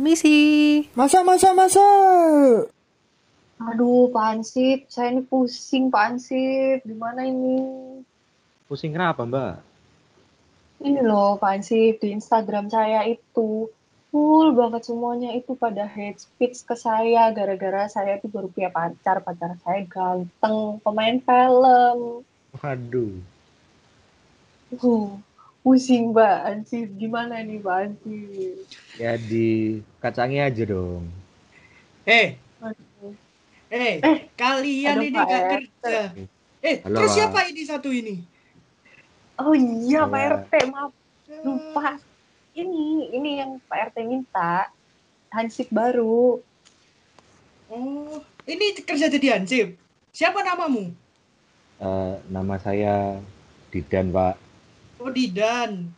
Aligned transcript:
Permisi. 0.00 0.88
Masa, 0.96 1.20
masa, 1.20 1.52
masa. 1.52 1.84
Aduh, 3.60 4.08
Pak 4.08 4.32
Ansip, 4.32 4.88
saya 4.88 5.12
ini 5.12 5.20
pusing, 5.28 5.92
Pak 5.92 6.16
Ansip. 6.16 6.88
Gimana 6.88 7.28
ini? 7.28 7.60
Pusing 8.64 8.96
kenapa, 8.96 9.28
Mbak? 9.28 9.60
Ini 10.88 11.04
loh, 11.04 11.36
Pak 11.36 11.52
Ansip, 11.52 12.00
di 12.00 12.16
Instagram 12.16 12.72
saya 12.72 13.04
itu 13.04 13.68
full 14.08 14.56
banget 14.56 14.88
semuanya 14.88 15.36
itu 15.36 15.52
pada 15.52 15.84
hate 15.84 16.16
speech 16.16 16.64
ke 16.64 16.72
saya 16.80 17.28
gara-gara 17.36 17.84
saya 17.92 18.16
itu 18.16 18.32
baru 18.32 18.48
punya 18.48 18.72
pacar, 18.72 19.20
pacar 19.20 19.52
saya 19.60 19.84
ganteng, 19.84 20.80
pemain 20.80 21.20
film. 21.20 22.24
Waduh. 22.56 23.20
Uh, 24.80 25.20
pusing, 25.60 26.16
Mbak 26.16 26.36
Ansip. 26.48 26.88
Gimana 26.96 27.44
nih, 27.44 27.60
Pak 27.60 27.76
Ansip? 27.84 28.64
Ya 29.00 29.16
dikacangi 29.16 30.44
aja 30.44 30.62
dong. 30.68 31.08
Eh, 32.04 32.36
eh, 33.72 33.96
Eh, 33.96 34.18
kalian 34.36 34.98
aduh, 34.98 35.06
ini 35.08 35.16
Pak 35.16 35.24
gak 35.24 35.44
kerja. 35.48 35.98
Eh, 36.60 36.76
Halo, 36.84 36.96
terus 37.00 37.08
Pak. 37.08 37.16
siapa 37.16 37.38
ini 37.48 37.62
satu 37.64 37.88
ini? 37.88 38.20
Oh 39.40 39.56
iya, 39.56 40.04
Pak 40.04 40.20
Iya. 40.20 40.30
RT, 40.36 40.52
maaf. 40.68 40.92
Lupa. 41.40 41.96
Ini, 42.52 42.84
ini 43.16 43.30
yang 43.40 43.56
Pak 43.64 43.78
RT 43.88 43.96
minta. 44.04 44.68
Hansip 45.32 45.72
baru. 45.72 46.42
Oh, 47.70 48.20
ini 48.44 48.76
kerja 48.76 49.08
jadi 49.08 49.40
hansip. 49.40 49.80
Siapa 50.12 50.42
namamu? 50.42 50.92
Eh, 51.78 52.14
nama 52.28 52.60
saya 52.60 53.16
Didan, 53.70 54.12
Pak. 54.12 54.34
Oh, 54.98 55.08
Didan. 55.08 55.88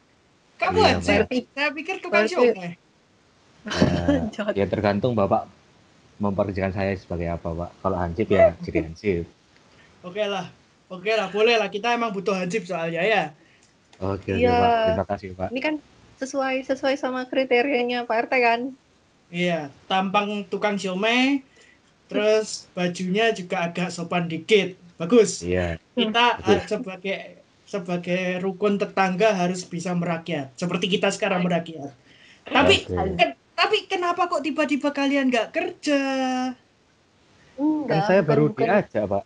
Kamu 0.55 0.77
Iya, 0.79 0.87
hansip? 0.95 1.19
Pak. 1.25 1.51
Saya 1.51 1.69
pikir 1.75 1.97
tukang 1.99 2.29
siomay. 2.31 2.79
Eh, 3.67 4.19
ya 4.59 4.67
tergantung 4.67 5.15
Bapak 5.15 5.47
memperkerjakan 6.19 6.75
saya 6.75 6.93
sebagai 6.99 7.31
apa, 7.31 7.49
Pak. 7.51 7.71
Kalau 7.83 7.97
hansip 7.99 8.27
ya 8.31 8.55
jadi 8.65 8.79
hansip. 8.87 9.25
Oke 10.03 10.23
lah. 10.27 10.51
Oke 10.93 11.11
lah, 11.15 11.33
boleh 11.33 11.57
lah. 11.57 11.73
Kita 11.73 11.95
emang 11.95 12.13
butuh 12.13 12.37
hansip 12.37 12.69
soalnya 12.69 13.01
ya. 13.01 13.23
Oke, 14.03 14.35
Iya. 14.37 14.53
Pak. 14.53 14.85
Terima 14.85 15.07
kasih, 15.09 15.29
Pak. 15.39 15.49
Ini 15.55 15.61
kan 15.63 15.75
sesuai 16.21 16.67
sesuai 16.69 16.95
sama 17.01 17.25
kriterianya 17.27 18.05
Pak 18.05 18.29
RT 18.29 18.33
kan? 18.43 18.61
Iya, 19.33 19.73
tampang 19.89 20.45
tukang 20.51 20.77
siomay. 20.77 21.41
Terus 22.13 22.69
bajunya 22.77 23.33
juga 23.33 23.73
agak 23.73 23.89
sopan 23.89 24.29
dikit. 24.29 24.77
Bagus. 25.01 25.41
Iya. 25.41 25.81
Kita 25.97 26.37
Betul. 26.39 26.53
uh, 26.53 26.63
sebagai 26.69 27.19
sebagai 27.65 28.23
rukun 28.45 28.77
tetangga 28.77 29.33
harus 29.33 29.65
bisa 29.65 29.97
merakyat. 29.97 30.53
Seperti 30.61 30.93
kita 30.93 31.09
sekarang 31.09 31.41
merakyat. 31.49 31.89
Tapi 32.45 32.85
Oke. 32.85 33.33
Tapi 33.63 33.87
kenapa 33.87 34.27
kok 34.27 34.43
tiba-tiba 34.43 34.91
kalian 34.91 35.31
nggak 35.31 35.55
kerja? 35.55 36.03
Kan 37.55 37.63
Enggak. 37.63 38.11
saya 38.11 38.21
bukan- 38.27 38.31
baru 38.35 38.45
bukan, 38.51 38.67
diajak, 38.67 39.05
Pak. 39.07 39.25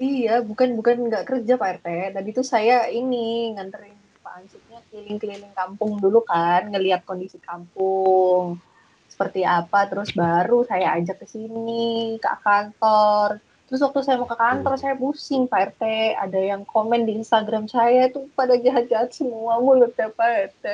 Iya, 0.00 0.34
bukan 0.40 0.68
bukan 0.78 0.96
nggak 1.10 1.24
kerja 1.26 1.52
Pak 1.58 1.70
RT. 1.82 1.88
Tadi 2.14 2.28
itu 2.30 2.42
saya 2.46 2.86
ini 2.88 3.52
nganterin 3.52 3.98
Pak 4.22 4.32
Ansipnya 4.38 4.78
keliling-keliling 4.88 5.52
kampung 5.52 5.98
dulu 5.98 6.22
kan, 6.22 6.70
ngelihat 6.70 7.02
kondisi 7.02 7.36
kampung 7.42 8.62
seperti 9.10 9.42
apa. 9.42 9.90
Terus 9.90 10.14
baru 10.14 10.62
saya 10.64 10.94
ajak 10.96 11.20
ke 11.20 11.26
sini 11.26 12.16
ke 12.22 12.30
kantor. 12.40 13.42
Terus 13.70 13.86
waktu 13.86 14.02
saya 14.02 14.18
mau 14.18 14.26
ke 14.26 14.34
kantor 14.34 14.74
saya 14.82 14.98
pusing 14.98 15.46
Pak 15.46 15.78
RT. 15.78 15.82
Ada 16.18 16.40
yang 16.42 16.66
komen 16.66 17.06
di 17.06 17.22
Instagram 17.22 17.70
saya 17.70 18.10
tuh 18.10 18.26
pada 18.34 18.58
jahat-jahat 18.58 19.14
semua 19.14 19.62
mulutnya 19.62 20.10
Pak 20.10 20.30
RT. 20.50 20.66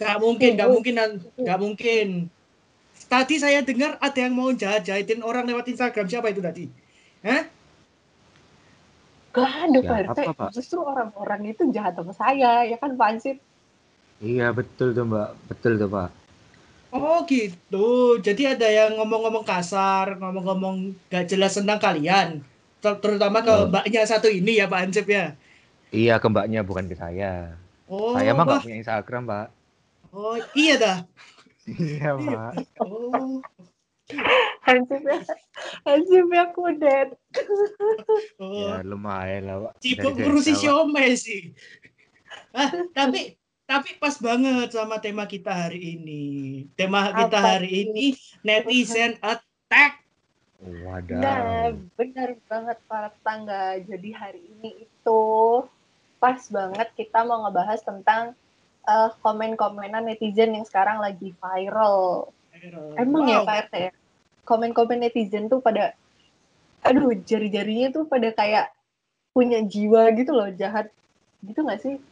Gak 0.00 0.16
mungkin, 0.16 0.56
gak 0.56 0.70
mungkin, 0.72 0.94
gak 1.36 1.58
mungkin. 1.60 2.32
Tadi 3.12 3.34
saya 3.36 3.60
dengar 3.60 4.00
ada 4.00 4.16
yang 4.16 4.32
mau 4.32 4.48
jahat-jahitin 4.56 5.20
orang 5.20 5.44
lewat 5.52 5.68
Instagram. 5.68 6.08
Siapa 6.08 6.32
itu 6.32 6.40
tadi? 6.40 6.64
Hah? 7.20 7.44
Gak 9.36 9.52
ada 9.68 9.78
Pak 9.84 9.98
Siapa, 10.00 10.12
RT. 10.16 10.20
Pak? 10.32 10.50
Justru 10.56 10.78
orang-orang 10.80 11.52
itu 11.52 11.68
jahat 11.76 11.92
sama 11.92 12.16
saya, 12.16 12.64
ya 12.64 12.80
kan 12.80 12.96
Pak 12.96 13.08
Ansip? 13.20 13.36
Iya, 14.24 14.48
betul 14.56 14.96
tuh, 14.96 15.04
Mbak. 15.04 15.28
Betul 15.44 15.76
tuh, 15.76 15.92
Pak. 15.92 16.08
Oh 16.90 17.22
gitu. 17.24 18.18
Jadi 18.18 18.42
ada 18.50 18.66
yang 18.66 18.98
ngomong-ngomong 18.98 19.46
kasar, 19.46 20.18
ngomong-ngomong 20.18 20.94
gak 21.06 21.30
jelas 21.30 21.54
tentang 21.54 21.78
kalian. 21.78 22.42
Ter- 22.80 22.98
terutama 22.98 23.40
ke 23.40 23.52
Oh. 23.52 23.68
mbaknya 23.68 24.02
satu 24.04 24.26
ini 24.26 24.58
ya 24.58 24.66
Pak 24.66 24.90
Ansip 24.90 25.06
ya. 25.06 25.36
Iya, 25.90 26.22
ke 26.22 26.26
Mbaknya 26.30 26.62
bukan 26.62 26.86
ke 26.86 26.94
saya. 26.94 27.58
Oh, 27.90 28.14
saya 28.14 28.30
mah 28.30 28.46
nggak 28.46 28.62
punya 28.62 28.78
Instagram, 28.78 29.26
Pak. 29.26 29.46
Oh 30.14 30.38
iya 30.54 30.74
dah. 30.78 30.98
Iya, 31.66 32.14
Pak. 32.14 32.52
Oh, 32.78 33.42
Hansipnya, 34.62 35.18
hansipnya 35.82 36.44
kudet. 36.54 37.14
oh. 38.38 38.70
Ya, 38.70 38.82
lumayan 38.82 39.42
lah, 39.46 39.56
Pak. 39.66 39.72
sibuk 39.82 40.14
ngurusi 40.14 40.54
siomay 40.54 41.14
sih. 41.14 41.50
Ah, 42.50 42.70
tapi 42.90 43.34
tapi 43.70 43.94
pas 44.02 44.18
banget 44.18 44.74
sama 44.74 44.98
tema 44.98 45.30
kita 45.30 45.54
hari 45.54 45.94
ini. 45.94 46.24
Tema 46.74 47.14
kita 47.14 47.38
Apa 47.38 47.54
hari 47.54 47.86
ini 47.86 48.18
netizen 48.42 49.14
attack. 49.22 50.02
Wadaw. 50.58 51.22
Nah, 51.22 51.70
benar 51.94 52.34
banget 52.50 52.78
para 52.90 53.14
tetangga. 53.14 53.78
Jadi 53.86 54.10
hari 54.10 54.42
ini 54.42 54.90
itu 54.90 55.22
pas 56.18 56.42
banget 56.50 56.90
kita 56.98 57.22
mau 57.22 57.46
ngebahas 57.46 57.78
tentang 57.86 58.34
eh, 58.90 59.10
komen-komenan 59.22 60.02
netizen 60.02 60.50
yang 60.50 60.66
sekarang 60.66 60.98
lagi 60.98 61.30
viral. 61.38 62.26
Emang 62.98 63.30
ya 63.30 63.46
Wow. 63.46 63.46
Pak 63.46 63.56
RT 63.70 63.74
ya? 63.78 63.92
Komen-komen 64.42 64.98
netizen 64.98 65.46
tuh 65.46 65.62
pada, 65.62 65.94
aduh 66.82 67.14
jari-jarinya 67.22 67.94
tuh 67.94 68.04
pada 68.10 68.34
kayak 68.34 68.74
punya 69.30 69.62
jiwa 69.62 70.10
gitu 70.18 70.34
loh, 70.34 70.50
jahat 70.58 70.90
gitu 71.46 71.62
nggak 71.62 71.80
sih? 71.86 72.02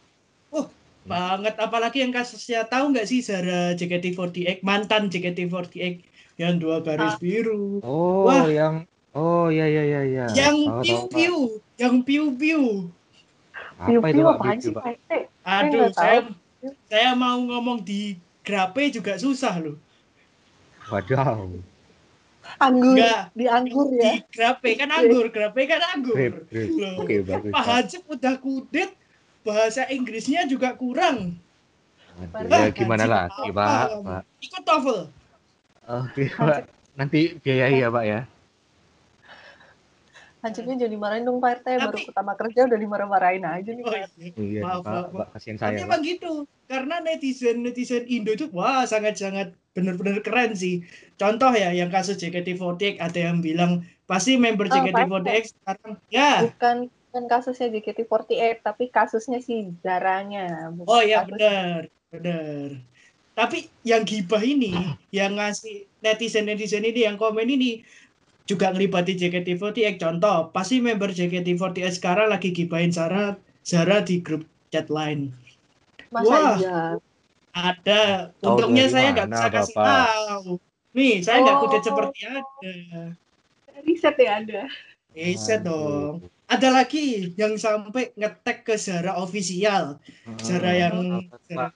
Banget 1.08 1.54
apalagi 1.56 1.98
yang 1.98 2.12
kasusnya 2.12 2.62
tahu 2.64 2.92
nggak 2.92 3.04
sih 3.04 3.20
Zara 3.20 3.72
JKT48 3.72 4.60
mantan 4.60 5.08
JKT48 5.08 6.04
yang 6.36 6.54
dua 6.56 6.78
garis 6.78 7.12
Ah. 7.12 7.18
biru 7.18 7.80
Oh, 7.80 8.24
Wah. 8.24 8.46
yang 8.46 8.84
Oh, 9.10 9.48
iya 9.48 9.66
iya 9.66 9.82
iya 9.82 10.00
iya. 10.04 10.24
yang 10.30 10.56
piu 10.78 10.98
piu 11.08 11.36
yang 11.74 11.96
piu 12.00 12.30
piu 12.30 12.86
Apa 13.74 13.98
Pak? 13.98 14.10
apaan 14.36 14.56
Piu-piu, 14.56 14.62
sih 14.62 14.74
RT? 14.74 15.10
aduh 15.42 15.86
saya 15.90 16.18
tahu. 16.22 16.70
saya 16.86 17.10
mau 17.12 17.38
ngomong 17.40 17.80
di 17.80 18.14
grape 18.40 18.90
juga 18.90 19.16
susah 19.16 19.58
loh 19.58 19.76
Wadaw. 20.86 21.52
Anggur, 22.58 22.96
Nggak. 22.96 23.22
di 23.34 23.44
anggur 23.44 23.86
ya. 23.92 24.02
di 24.08 24.24
grape 24.30 24.70
kan 24.74 24.88
anggur 24.90 25.26
grape 25.28 25.62
kan 25.64 25.80
anggur 25.90 26.16
Grip, 26.16 26.34
grip. 26.48 26.68
Loh. 26.72 26.94
Oke, 26.98 27.14
bagus. 27.20 27.50
Pak 27.50 27.54
Pak. 27.54 27.64
Hajib 27.66 28.02
udah 28.08 28.34
kudet 28.36 28.90
bahasa 29.48 29.88
Inggrisnya 29.88 30.44
juga 30.44 30.76
kurang 30.76 31.40
Waduh, 32.18 32.50
Wah, 32.50 32.66
ya 32.66 32.74
gimana 32.74 33.04
apa 33.06 33.46
Pak? 33.48 33.86
Pak. 34.04 34.22
ikut 34.44 34.62
TOEFL 34.66 35.00
Oke, 35.88 36.24
Pak. 36.36 36.68
Nanti 37.00 37.38
biayai 37.40 37.80
ya, 37.80 37.88
Pak 37.88 38.04
ya. 38.04 38.20
Hansipnya 40.38 40.86
jadi 40.86 40.94
marahin 40.94 41.26
dong 41.26 41.42
Pak 41.42 41.62
RT, 41.62 41.66
baru 41.82 41.96
Tapi- 41.98 42.06
pertama 42.12 42.32
kerja 42.38 42.60
udah 42.70 42.78
dimarah-marahin 42.78 43.42
aja 43.42 43.70
nih 43.74 43.82
oh, 43.82 43.90
iya. 43.90 44.06
Iya, 44.38 44.60
Maaf, 44.62 44.82
Pak. 44.82 44.92
maaf, 44.94 45.06
Pak, 45.10 45.26
kasihan 45.34 45.56
Tapi 45.56 45.62
saya, 45.66 45.74
Pak. 45.74 45.86
emang 45.90 46.02
gitu, 46.06 46.32
karena 46.70 46.94
netizen 47.02 47.56
netizen 47.66 48.04
Indo 48.06 48.30
itu 48.34 48.46
wah 48.54 48.86
sangat-sangat 48.86 49.50
benar-benar 49.74 50.22
keren 50.22 50.54
sih. 50.54 50.86
Contoh 51.18 51.50
ya, 51.54 51.74
yang 51.74 51.90
kasus 51.90 52.18
JKT48 52.18 53.02
ada 53.02 53.18
yang 53.18 53.42
bilang 53.42 53.82
pasti 54.06 54.38
member 54.38 54.70
Oh, 54.70 54.74
JKT48 54.78 55.54
sekarang 55.58 55.92
ya. 56.10 56.30
Bukan 56.46 56.76
bukan 57.08 57.24
kasusnya 57.24 57.72
JKT48, 57.72 58.60
tapi 58.60 58.92
kasusnya 58.92 59.40
si 59.40 59.72
Zaranya. 59.80 60.68
Bukan 60.76 60.92
Oh 60.92 61.00
ya 61.00 61.24
kasus- 61.24 61.32
benar, 61.32 61.80
benar. 62.12 62.68
Tapi 63.32 63.58
yang 63.80 64.02
gibah 64.04 64.42
ini, 64.42 64.74
yang 65.08 65.38
ngasih 65.38 65.88
netizen 66.04 66.44
netizen 66.44 66.84
ini 66.84 67.06
yang 67.06 67.16
komen 67.16 67.46
ini 67.46 67.80
juga 68.44 68.68
ngelibati 68.68 69.16
JKT48. 69.16 69.96
Contoh, 69.96 70.50
pasti 70.52 70.82
member 70.82 71.08
JKT48 71.08 71.96
sekarang 71.96 72.28
lagi 72.28 72.50
gibahin 72.52 72.92
Zara 72.92 73.38
Zara 73.64 74.04
di 74.04 74.20
grup 74.20 74.42
chat 74.68 74.90
lain. 74.90 75.32
Masa 76.12 76.28
Wah. 76.28 76.56
iya? 76.58 76.80
Ada. 77.54 78.02
Untungnya 78.38 78.86
saya 78.86 79.16
nggak 79.16 79.28
bisa 79.32 79.48
kasih 79.48 79.74
tahu. 79.74 80.60
Nih, 80.92 81.22
saya 81.22 81.40
nggak 81.40 81.56
Oh. 81.56 81.60
kudet 81.64 81.82
seperti 81.82 82.20
ada. 82.26 82.74
Riset 83.86 84.16
ya 84.18 84.30
ada. 84.42 84.62
Aduh. 85.14 85.58
dong. 85.64 86.14
Ada 86.48 86.72
lagi 86.72 87.36
yang 87.36 87.60
sampai 87.60 88.16
ngetek 88.16 88.64
ke 88.64 88.74
Zara 88.80 89.20
official. 89.20 90.00
Zara 90.40 90.72
Hmm, 90.72 90.80
yang 90.80 90.96
apa, 91.28 91.36
Zara? 91.44 91.68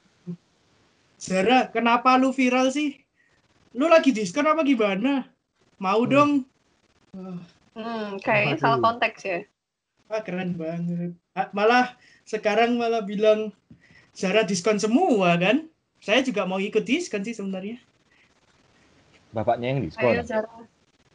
Zara, 1.20 1.58
kenapa 1.68 2.16
lu 2.16 2.32
viral 2.32 2.72
sih? 2.72 2.96
Lu 3.76 3.86
lagi 3.92 4.16
diskon 4.16 4.48
apa 4.48 4.64
gimana? 4.64 5.28
Mau 5.76 6.00
Hmm. 6.02 6.10
dong. 6.10 6.32
Hmm, 7.76 8.16
kayaknya 8.24 8.56
salah 8.56 8.80
konteks 8.80 9.20
ya. 9.28 9.38
Wah, 10.08 10.24
keren 10.24 10.56
banget. 10.56 11.16
Ah, 11.36 11.52
Malah 11.52 11.96
sekarang 12.24 12.80
malah 12.80 13.04
bilang 13.04 13.52
Zara 14.16 14.40
diskon 14.44 14.80
semua 14.80 15.36
kan? 15.36 15.68
Saya 16.00 16.24
juga 16.24 16.48
mau 16.48 16.58
ikut 16.58 16.82
diskon 16.82 17.22
sih 17.22 17.36
sebenarnya. 17.36 17.76
bapaknya 19.32 19.72
yang 19.72 19.80
Ayo 19.80 19.88
diskon. 19.88 20.12
Zara. 20.24 20.50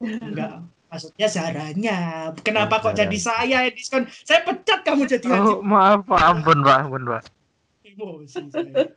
Enggak. 0.01 0.61
Maksudnya 0.87 1.27
Zaranya. 1.27 1.97
Kenapa 2.41 2.79
Oh, 2.79 2.89
kok 2.89 2.95
jadi 2.95 3.17
saya 3.19 3.67
yang 3.67 3.75
diskon? 3.75 4.07
Saya 4.23 4.43
pecat 4.47 4.87
kamu 4.87 5.03
jadi 5.03 5.27
Oh, 5.27 5.59
maaf. 5.59 6.07
Ampun, 6.07 6.63
Pak. 6.63 6.77
Ampun, 6.87 7.03
Pak. 7.03 7.23
Emosi 7.83 8.39
saya. 8.47 8.87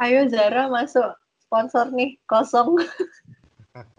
Ayo 0.00 0.24
Zara 0.32 0.72
masuk 0.72 1.12
sponsor 1.42 1.92
nih 1.92 2.16
kosong. 2.24 2.80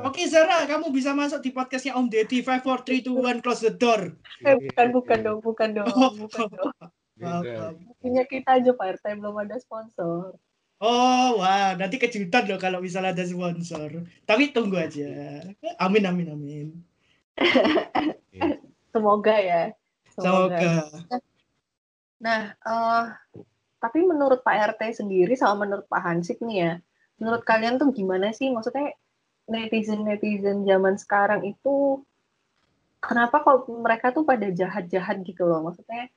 Oke 0.01 0.25
Zara, 0.30 0.69
kamu 0.69 0.94
bisa 0.94 1.18
masuk 1.18 1.42
di 1.42 1.50
podcastnya 1.50 1.98
Om 1.98 2.10
Deddy. 2.10 2.45
5, 2.45 2.62
4, 2.62 2.81
3, 2.81 3.10
2, 3.10 3.42
1, 3.42 3.45
close 3.45 3.62
the 3.65 3.74
door. 3.74 4.13
Eh, 4.45 4.57
bukan 4.69 4.88
bukan 4.94 5.18
dong, 5.21 5.39
bukan 5.42 5.69
dong, 5.74 5.89
bukan 6.18 6.45
dong. 6.50 6.74
Punya 8.01 8.25
kita 8.25 8.57
aja 8.62 8.74
Pak 8.74 9.01
RT 9.01 9.06
belum 9.21 9.38
ada 9.38 9.57
sponsor. 9.62 10.38
Oh, 10.83 11.39
wah, 11.39 11.74
nanti 11.80 11.95
kejutan 11.95 12.44
loh 12.50 12.60
kalau 12.60 12.83
misalnya 12.83 13.15
ada 13.15 13.25
sponsor. 13.25 14.04
Tapi 14.30 14.51
tunggu 14.54 14.77
aja. 14.77 15.42
Amin, 15.81 16.04
amin, 16.06 16.27
amin. 16.33 16.68
Semoga 18.94 19.35
ya. 19.41 19.63
Semoga. 20.13 20.89
Nah, 22.21 22.53
eh 22.53 23.06
tapi 23.83 24.00
menurut 24.07 24.45
Pak 24.45 24.80
RT 24.80 25.03
sendiri 25.03 25.35
sama 25.35 25.68
menurut 25.68 25.89
Pak 25.91 26.01
Hansip 26.01 26.39
nih 26.39 26.57
ya, 26.63 26.74
menurut 27.19 27.44
kalian 27.44 27.75
tuh 27.81 27.91
gimana 27.91 28.31
sih? 28.31 28.47
Maksudnya 28.47 28.95
netizen-netizen 29.44 30.63
zaman 30.63 30.95
sekarang 30.95 31.44
itu 31.44 32.00
kenapa 33.03 33.44
kok 33.44 33.68
mereka 33.68 34.15
tuh 34.15 34.24
pada 34.24 34.47
jahat-jahat 34.47 35.19
gitu 35.27 35.44
loh? 35.44 35.68
Maksudnya 35.68 36.07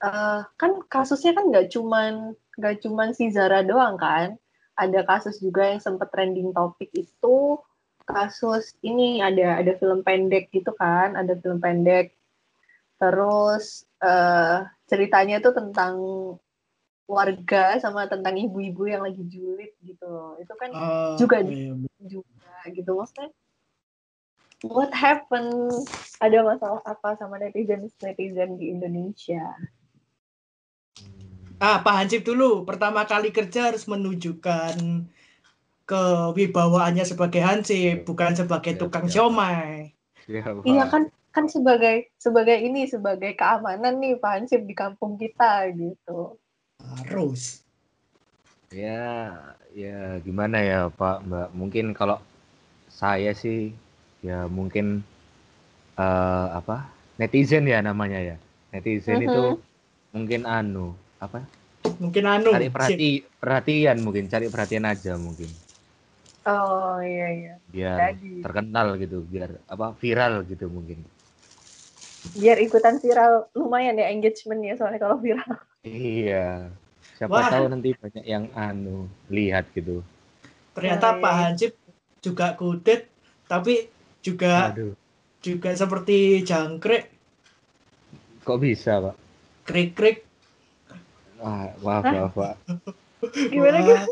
eh 0.00 0.40
kan 0.56 0.80
kasusnya 0.86 1.36
kan 1.36 1.50
nggak 1.50 1.68
cuman 1.74 2.38
nggak 2.56 2.76
cuman 2.86 3.08
si 3.16 3.34
Zara 3.34 3.66
doang 3.66 3.98
kan? 3.98 4.38
Ada 4.78 5.04
kasus 5.04 5.42
juga 5.42 5.68
yang 5.68 5.82
sempat 5.82 6.08
trending 6.14 6.54
topik 6.54 6.88
itu 6.94 7.58
kasus 8.12 8.74
ini 8.82 9.20
ada 9.22 9.58
ada 9.62 9.72
film 9.78 10.02
pendek 10.02 10.50
gitu 10.52 10.70
kan, 10.76 11.14
ada 11.16 11.34
film 11.38 11.58
pendek. 11.58 12.12
Terus 13.00 13.86
eh 14.00 14.66
ceritanya 14.90 15.40
tuh 15.40 15.54
tentang 15.56 15.94
warga 17.10 17.74
sama 17.82 18.06
tentang 18.06 18.38
ibu-ibu 18.38 18.86
yang 18.86 19.02
lagi 19.02 19.22
julid 19.26 19.72
gitu 19.82 20.06
loh. 20.06 20.38
Itu 20.38 20.54
kan 20.54 20.70
Oh, 20.72 21.16
Juga 21.18 21.42
iya. 21.42 21.74
juga 22.06 22.54
gitu 22.70 22.96
maksudnya 22.96 23.28
what 24.68 24.92
happened 24.92 25.72
ada 26.20 26.44
masalah 26.44 26.84
apa 26.84 27.16
sama 27.16 27.40
netizen 27.40 27.88
netizen 28.04 28.60
di 28.60 28.68
Indonesia 28.72 29.56
Ah, 31.60 31.84
Pak 31.84 31.92
Hansip 31.92 32.24
dulu. 32.24 32.64
Pertama 32.64 33.04
kali 33.04 33.28
kerja 33.36 33.68
harus 33.68 33.84
menunjukkan 33.84 34.80
kewibawaannya 35.90 37.02
sebagai 37.02 37.42
Hansip, 37.42 38.06
bukan 38.06 38.38
sebagai 38.38 38.78
Iya, 38.78 38.80
tukang 38.86 39.04
iya. 39.10 39.12
siomay. 39.12 39.90
Iya, 40.30 40.46
iya 40.62 40.84
kan 40.86 41.10
kan 41.30 41.46
sebagai 41.46 42.10
sebagai 42.18 42.58
ini 42.58 42.86
sebagai 42.86 43.34
keamanan 43.38 43.98
nih 44.02 44.18
Pak 44.18 44.32
Hansip 44.34 44.62
di 44.66 44.74
kampung 44.74 45.14
kita 45.18 45.70
gitu 45.74 46.38
Harus. 47.06 47.62
Ya, 48.70 49.34
ya 49.74 50.22
gimana 50.22 50.62
ya 50.62 50.86
Pak 50.94 51.26
Mbak? 51.26 51.48
Mungkin 51.58 51.86
kalau 51.90 52.22
saya 52.86 53.34
sih 53.34 53.74
ya 54.22 54.46
mungkin 54.46 55.02
eh, 55.98 56.46
apa 56.54 56.86
netizen 57.18 57.66
ya 57.66 57.82
namanya 57.82 58.22
ya. 58.22 58.36
Netizen 58.70 59.26
itu 59.26 59.42
Mhm. 59.58 59.58
mungkin 60.14 60.42
anu 60.46 60.94
apa? 61.18 61.42
Mungkin 61.98 62.24
anu. 62.26 62.50
Cari 62.54 62.70
Sip. 62.70 62.74
perhati 62.74 63.10
perhatian 63.42 63.96
mungkin, 64.00 64.24
cari 64.30 64.46
perhatian 64.46 64.86
aja 64.86 65.18
mungkin. 65.18 65.50
Oh 66.46 67.00
iya 67.04 67.26
iya 67.38 67.52
Biar 67.72 68.00
jadi 68.00 68.30
terkenal 68.44 68.86
gitu, 69.02 69.18
biar 69.32 69.50
apa 69.74 69.86
viral 70.00 70.34
gitu 70.50 70.66
mungkin. 70.76 70.98
biar 72.40 72.58
ikutan 72.66 72.96
viral 73.02 73.32
lumayan 73.58 73.96
ya 74.00 74.06
engagementnya 74.12 74.72
soalnya 74.78 75.00
kalau 75.04 75.16
viral 75.24 75.50
Iya. 75.84 76.36
Siapa 77.16 77.36
Wah. 77.36 77.50
tahu 77.52 77.64
nanti 77.72 77.88
banyak 78.02 78.24
yang 78.34 78.44
anu 78.66 78.96
lihat 79.36 79.64
gitu. 79.76 80.00
Ternyata 80.74 81.06
Oh, 81.06 81.20
Pak 81.22 81.32
iya. 81.34 81.40
Hansip 81.40 81.72
juga 82.24 82.46
kudet, 82.58 83.00
tapi 83.50 83.74
juga 84.26 84.70
Aduh, 84.72 84.92
juga 85.44 85.70
seperti 85.76 86.44
jangkrik, 86.48 87.04
kok 88.44 88.58
bisa 88.60 89.00
Pak? 89.00 89.16
krik-krik. 89.66 90.24
Wah, 91.40 91.72
maaf, 91.84 92.04
Hah? 92.04 92.12
maaf 92.12 92.32
Pak. 92.36 92.54
gimana 93.52 93.78
Wah. 93.86 94.04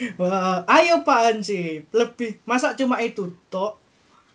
Wah, 0.20 0.64
ayo 0.64 1.04
Pak 1.04 1.20
Hansip, 1.28 1.88
lebih 1.92 2.40
masa 2.48 2.72
cuma 2.72 3.00
itu 3.04 3.28
tok? 3.52 3.76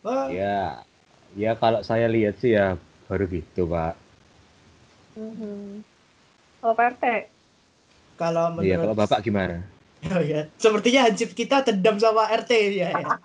Wah, 0.06 0.30
Ya, 0.30 0.86
ya 1.34 1.58
kalau 1.58 1.82
saya 1.82 2.06
lihat 2.06 2.38
sih 2.38 2.54
ya 2.54 2.78
baru 3.10 3.26
gitu 3.30 3.66
Pak. 3.66 3.94
Mhm. 5.16 5.82
kalau 6.62 6.74
Pak 6.76 6.88
RT 6.98 7.06
kalau 8.20 8.46
Iya, 8.60 8.76
menurut 8.78 8.84
kalau 8.84 8.96
Bapak 8.98 9.20
gimana? 9.24 9.58
Oh 10.06 10.22
ya, 10.22 10.46
sepertinya 10.62 11.10
Hansip 11.10 11.34
kita 11.34 11.66
dendam 11.66 11.98
sama 11.98 12.30
RT 12.30 12.52
ya. 12.78 12.94
ya. 12.94 13.18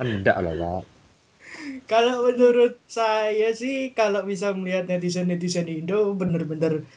Enggak 0.00 0.40
lah 0.40 0.54
Pak. 0.56 0.82
Kalau 1.84 2.24
menurut 2.24 2.80
saya 2.88 3.52
sih 3.52 3.92
kalau 3.92 4.24
bisa 4.24 4.56
melihat 4.56 4.88
netizen-netizen 4.88 5.68
Indo 5.68 6.16
bener-bener 6.16 6.88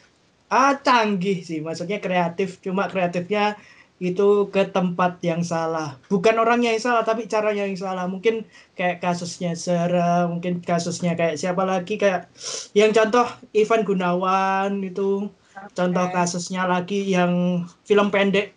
ah 0.52 0.74
canggih 0.78 1.42
sih, 1.42 1.60
maksudnya 1.62 1.98
kreatif, 2.02 2.62
cuma 2.62 2.86
kreatifnya 2.92 3.58
itu 4.00 4.52
ke 4.52 4.68
tempat 4.76 5.24
yang 5.24 5.40
salah. 5.40 5.96
Bukan 6.12 6.36
orangnya 6.36 6.76
yang 6.76 6.84
salah, 6.84 7.04
tapi 7.08 7.32
caranya 7.32 7.64
yang 7.64 7.80
salah. 7.80 8.06
Mungkin 8.12 8.44
kayak 8.76 9.00
kasusnya 9.00 9.56
Sarah, 9.56 10.28
mungkin 10.28 10.60
kasusnya 10.60 11.16
kayak 11.16 11.40
siapa 11.40 11.64
lagi 11.64 11.96
kayak 11.96 12.28
yang 12.76 12.92
contoh 12.92 13.24
Ivan 13.56 13.88
Gunawan 13.88 14.84
itu 14.84 15.32
contoh 15.72 16.06
Oke. 16.06 16.14
kasusnya 16.14 16.68
lagi 16.68 17.08
yang 17.08 17.64
film 17.88 18.12
pendek 18.12 18.52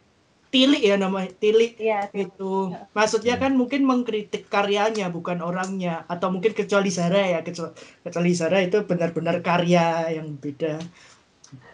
Tilik 0.49 0.81
ya 0.81 0.97
namanya 0.97 1.29
Tilik 1.37 1.77
iya 1.77 2.09
itu 2.17 2.73
maksudnya 2.97 3.37
kan 3.37 3.53
mungkin 3.53 3.85
mengkritik 3.85 4.49
karyanya 4.49 5.13
bukan 5.13 5.45
orangnya 5.45 6.09
atau 6.09 6.33
mungkin 6.33 6.57
kecuali 6.57 6.89
Zara 6.89 7.21
ya 7.37 7.41
kecuali, 7.45 7.77
kecuali 8.01 8.33
Zara 8.33 8.59
itu 8.65 8.81
benar-benar 8.89 9.45
karya 9.45 10.09
yang 10.09 10.41
beda 10.41 10.81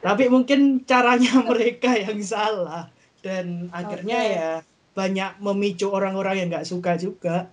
tapi 0.01 0.31
mungkin 0.31 0.83
caranya 0.87 1.41
mereka 1.49 1.95
yang 1.97 2.19
salah. 2.23 2.91
Dan 3.25 3.73
akhirnya 3.73 4.19
Oke. 4.21 4.35
ya 4.37 4.51
banyak 4.95 5.31
memicu 5.41 5.91
orang-orang 5.91 6.45
yang 6.45 6.49
nggak 6.53 6.69
suka 6.69 6.95
juga. 7.01 7.49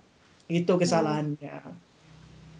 Itu 0.46 0.76
kesalahannya. 0.76 1.64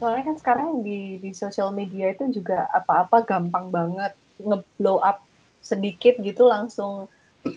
Soalnya 0.00 0.22
kan 0.32 0.36
sekarang 0.40 0.68
di 0.82 1.20
di 1.20 1.30
sosial 1.36 1.70
media 1.70 2.10
itu 2.10 2.26
juga 2.32 2.66
apa-apa 2.72 3.22
gampang 3.22 3.70
banget 3.70 4.16
ngeblow 4.40 4.98
up 4.98 5.22
sedikit 5.62 6.18
gitu 6.18 6.50
langsung 6.50 7.06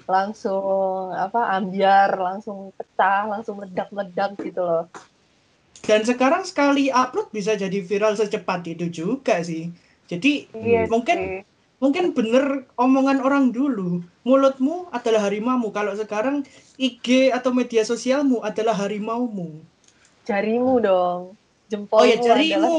langsung 0.05 1.13
apa 1.13 1.57
ambiar 1.57 2.13
langsung 2.17 2.73
pecah 2.77 3.25
langsung 3.25 3.61
meledak-meledak 3.61 4.37
gitu 4.43 4.61
loh. 4.61 4.85
Dan 5.85 6.01
sekarang 6.01 6.43
sekali 6.45 6.89
upload 6.89 7.29
bisa 7.29 7.53
jadi 7.53 7.77
viral 7.81 8.17
secepat 8.17 8.65
itu 8.65 8.89
juga 8.89 9.41
sih. 9.45 9.69
Jadi 10.05 10.49
iya 10.57 10.85
Mungkin 10.89 11.17
sih. 11.17 11.54
Mungkin 11.85 12.17
bener 12.17 12.65
omongan 12.73 13.21
orang 13.21 13.53
dulu. 13.53 14.01
Mulutmu 14.25 14.89
adalah 14.89 15.29
harimaumu 15.29 15.69
kalau 15.69 15.93
sekarang 15.93 16.41
IG 16.81 17.29
atau 17.29 17.53
media 17.53 17.85
sosialmu 17.85 18.41
adalah 18.41 18.73
harimaumu. 18.73 19.61
Jarimu 20.25 20.81
dong. 20.81 21.37
Jempolmu 21.69 22.01
oh 22.01 22.05
ya 22.09 22.17
adalah 22.17 22.29
jarimu. 22.41 22.77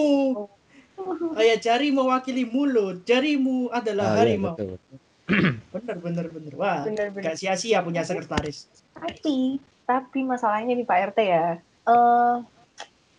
oh 1.39 1.43
ya 1.43 1.55
jari 1.55 1.95
mewakili 1.95 2.43
mulut. 2.43 3.07
Jarimu 3.07 3.71
adalah 3.71 4.11
Ah, 4.11 4.15
iya, 4.15 4.21
harimau. 4.27 4.55
betul. 4.59 4.75
bener 5.75 5.97
bener 6.03 6.27
bener. 6.35 6.53
Wah 6.59 6.83
bener-bener 6.83 7.23
gak 7.31 7.39
sia-sia 7.39 7.79
punya 7.87 8.03
sekretaris. 8.03 8.67
tapi 8.91 9.63
tapi 9.87 10.27
masalahnya 10.27 10.75
nih 10.75 10.83
Pak 10.83 10.99
RT 11.15 11.19
ya. 11.23 11.47
Eh 11.87 12.35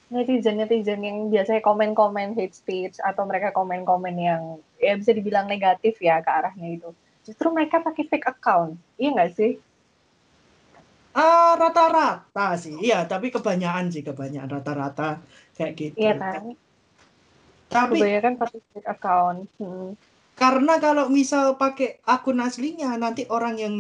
netizen 0.08 0.56
netizen 0.56 1.04
yang 1.04 1.28
biasanya 1.28 1.60
komen-komen 1.60 2.32
hate 2.40 2.56
speech 2.56 2.96
atau 3.04 3.28
mereka 3.28 3.52
komen-komen 3.52 4.16
yang 4.16 4.42
ya 4.80 4.96
bisa 4.96 5.12
dibilang 5.12 5.52
negatif 5.52 6.00
ya 6.00 6.24
ke 6.24 6.32
arahnya 6.32 6.80
itu. 6.80 6.90
Justru 7.28 7.52
mereka 7.52 7.84
pakai 7.84 8.08
fake 8.08 8.28
account. 8.28 8.80
Iya 8.96 9.10
nggak 9.20 9.32
sih? 9.36 9.52
Ah 11.12 11.60
rata-rata 11.60 12.56
sih. 12.56 12.80
Iya 12.80 13.04
tapi 13.04 13.28
kebanyakan 13.36 13.92
sih 13.92 14.04
kebanyakan 14.08 14.50
rata-rata 14.62 15.10
kayak 15.60 15.74
gitu. 15.76 15.96
Iya 16.00 16.14
kan? 16.16 16.56
Tapi 17.68 18.00
kebanyakan 18.00 18.34
pakai 18.40 18.60
fake 18.72 18.90
account. 18.90 19.40
Hmm. 19.60 19.92
karena 20.38 20.78
kalau 20.78 21.10
misal 21.10 21.58
pakai 21.58 21.98
akun 22.06 22.38
aslinya 22.38 22.94
nanti 22.94 23.26
orang 23.26 23.58
yang 23.58 23.76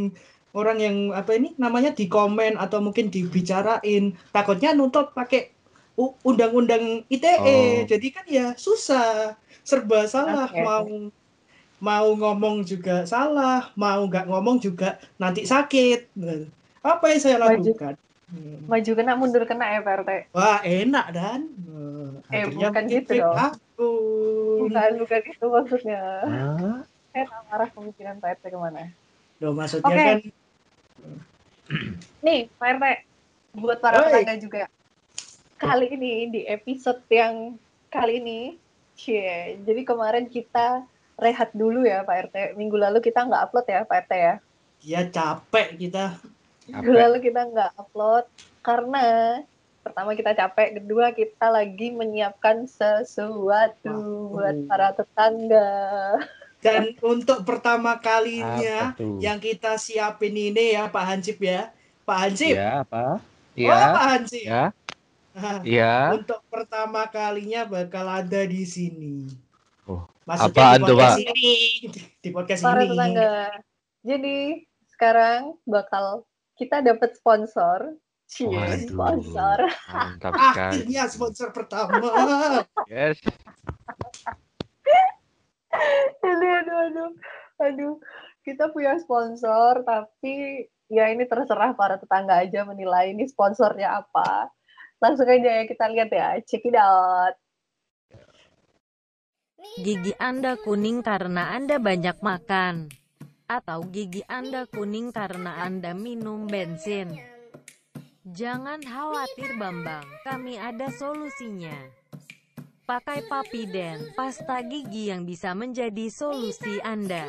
orang 0.57 0.81
yang 0.81 0.96
apa 1.13 1.38
ini 1.38 1.53
namanya 1.62 1.93
di 1.93 2.10
komen 2.10 2.57
atau 2.57 2.81
mungkin 2.81 3.13
dibicarain 3.13 4.17
takutnya 4.34 4.74
nuntut 4.74 5.13
pakai 5.13 5.53
undang-undang 6.22 7.01
ITE 7.10 7.34
Oh. 7.42 7.89
jadi 7.89 8.08
kan 8.13 8.25
ya 8.30 8.48
susah 8.54 9.34
serba 9.66 10.06
salah 10.06 10.46
Oke. 10.48 10.62
mau 10.62 10.86
mau 11.77 12.08
ngomong 12.13 12.62
juga 12.63 13.04
salah 13.04 13.74
mau 13.74 14.06
nggak 14.06 14.30
ngomong 14.30 14.58
juga 14.58 14.96
nanti 15.18 15.44
sakit 15.44 16.13
apa 16.82 17.06
yang 17.10 17.20
saya 17.20 17.38
lakukan 17.38 17.98
Hmm. 18.27 18.60
Maju 18.68 18.92
kena, 18.92 19.16
mundur 19.16 19.48
kena 19.48 19.72
ya 19.72 19.80
Pak 19.80 20.04
RT. 20.04 20.36
Wah, 20.36 20.60
enak 20.60 21.16
dan. 21.16 21.48
Eh, 22.27 22.44
Akhirnya 22.44 22.75
bukan 22.75 22.84
gitu 22.92 23.13
dong. 23.24 23.32
akun. 23.39 24.68
Bukan, 24.68 24.92
bukan 25.00 25.22
itu 25.24 25.46
maksudnya. 25.48 26.01
Hah? 26.27 26.84
Saya 27.16 27.24
tak 27.24 27.42
marah 27.48 27.70
pemikiran 27.72 28.20
Pak 28.20 28.36
RT 28.36 28.51
ke 28.51 28.60
mana. 28.60 28.92
Loh, 29.39 29.56
maksudnya 29.56 29.88
Oke. 29.88 30.04
kan 30.04 30.18
Nih, 32.20 32.51
Pak 32.56 32.68
RT, 32.68 32.84
buat 33.56 33.80
para 33.80 33.96
Oi. 33.98 34.12
tetangga 34.12 34.36
juga. 34.36 34.62
Kali 35.57 35.89
ini, 35.89 36.29
di 36.29 36.41
episode 36.45 37.01
yang 37.09 37.57
kali 37.89 38.21
ini, 38.21 38.41
cie, 38.93 39.57
jadi 39.65 39.81
kemarin 39.81 40.29
kita 40.29 40.85
rehat 41.17 41.49
dulu 41.57 41.81
ya 41.81 42.05
Pak 42.05 42.29
RT. 42.29 42.35
Minggu 42.61 42.77
lalu 42.77 43.01
kita 43.01 43.25
nggak 43.25 43.49
upload 43.49 43.65
ya 43.65 43.81
Pak 43.81 43.97
RT 44.05 44.11
ya. 44.13 44.35
ya 44.85 45.01
capek 45.09 45.67
kita. 45.81 46.05
Minggu 46.69 46.93
Capek. 46.93 47.01
lalu 47.01 47.17
kita 47.25 47.41
nggak 47.49 47.71
upload 47.73 48.25
karena 48.61 49.05
pertama 49.81 50.13
kita 50.13 50.31
capek, 50.37 50.77
kedua 50.77 51.09
kita 51.15 51.47
lagi 51.49 51.89
menyiapkan 51.89 52.69
sesuatu 52.69 54.29
buat 54.37 54.55
para 54.69 54.93
tetangga. 54.93 55.71
Dan 56.61 56.93
untuk 57.01 57.41
pertama 57.45 57.97
kalinya 57.97 58.93
yang 59.17 59.41
kita 59.41 59.77
siapin 59.81 60.37
ini 60.37 60.77
ya 60.77 60.85
Pak 60.85 61.05
Hansip 61.05 61.41
ya. 61.41 61.73
Pak 62.05 62.17
Hansip. 62.29 62.53
Ya, 62.53 62.85
apa? 62.85 63.17
Oh, 63.17 63.57
Ya, 63.57 63.89
Pak 63.89 64.05
Hansip. 64.05 64.45
ya, 64.45 64.69
ya. 65.67 66.17
Untuk 66.17 66.41
pertama 66.50 67.06
kalinya 67.08 67.65
bakal 67.67 68.06
ada 68.08 68.41
di 68.46 68.63
sini. 68.65 69.29
Oh, 69.88 70.03
Maksudnya 70.27 70.51
apaan 70.51 70.82
di 70.82 70.91
podcast 70.91 71.15
Pak? 71.15 71.17
ini. 71.24 71.53
Di 72.24 72.29
podcast 72.34 72.62
Para 72.62 72.82
ini. 72.84 72.89
tetangga. 72.91 73.36
Jadi 74.03 74.38
sekarang 74.91 75.41
bakal 75.63 76.27
kita 76.58 76.84
dapat 76.84 77.15
sponsor. 77.15 77.96
Waduh. 78.27 78.84
sponsor. 78.84 79.60
Mantap 79.88 80.34
sekali. 80.51 80.74
Akhirnya 80.84 81.03
sponsor 81.08 81.48
pertama. 81.56 82.12
Yes. 82.91 83.24
aduh, 86.20 86.51
aduh, 86.60 86.77
aduh, 86.91 87.12
aduh. 87.63 87.96
Kita 88.44 88.72
punya 88.72 89.00
sponsor, 89.00 89.84
tapi 89.88 90.67
ya 90.88 91.12
ini 91.12 91.24
terserah 91.27 91.75
para 91.75 92.00
tetangga 92.00 92.44
aja 92.44 92.63
menilai 92.67 93.15
ini 93.15 93.27
sponsornya 93.27 94.03
apa. 94.03 94.51
Langsung 94.98 95.30
aja 95.30 95.62
ya 95.62 95.63
kita 95.70 95.86
lihat 95.94 96.10
ya, 96.10 96.42
check 96.42 96.66
it 96.66 96.74
out. 96.74 97.38
Gigi 99.77 100.13
Anda 100.18 100.58
kuning 100.58 101.06
karena 101.06 101.54
Anda 101.54 101.77
banyak 101.77 102.18
makan. 102.18 102.89
Atau 103.46 103.86
gigi 103.94 104.25
Anda 104.25 104.66
kuning 104.66 105.13
karena 105.13 105.62
Anda 105.62 105.94
minum 105.94 106.50
bensin. 106.50 107.13
Jangan 108.27 108.84
khawatir 108.84 109.56
Bambang, 109.56 110.04
kami 110.25 110.60
ada 110.60 110.92
solusinya. 110.92 111.77
Pakai 112.84 113.24
Papiden, 113.30 114.12
pasta 114.18 114.60
gigi 114.66 115.13
yang 115.13 115.24
bisa 115.24 115.54
menjadi 115.54 116.10
solusi 116.10 116.82
Anda. 116.82 117.27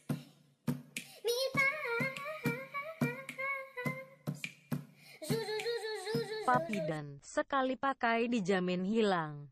Papiden, 6.53 7.17
sekali 7.25 7.73
pakai 7.73 8.29
dijamin 8.29 8.85
hilang. 8.85 9.49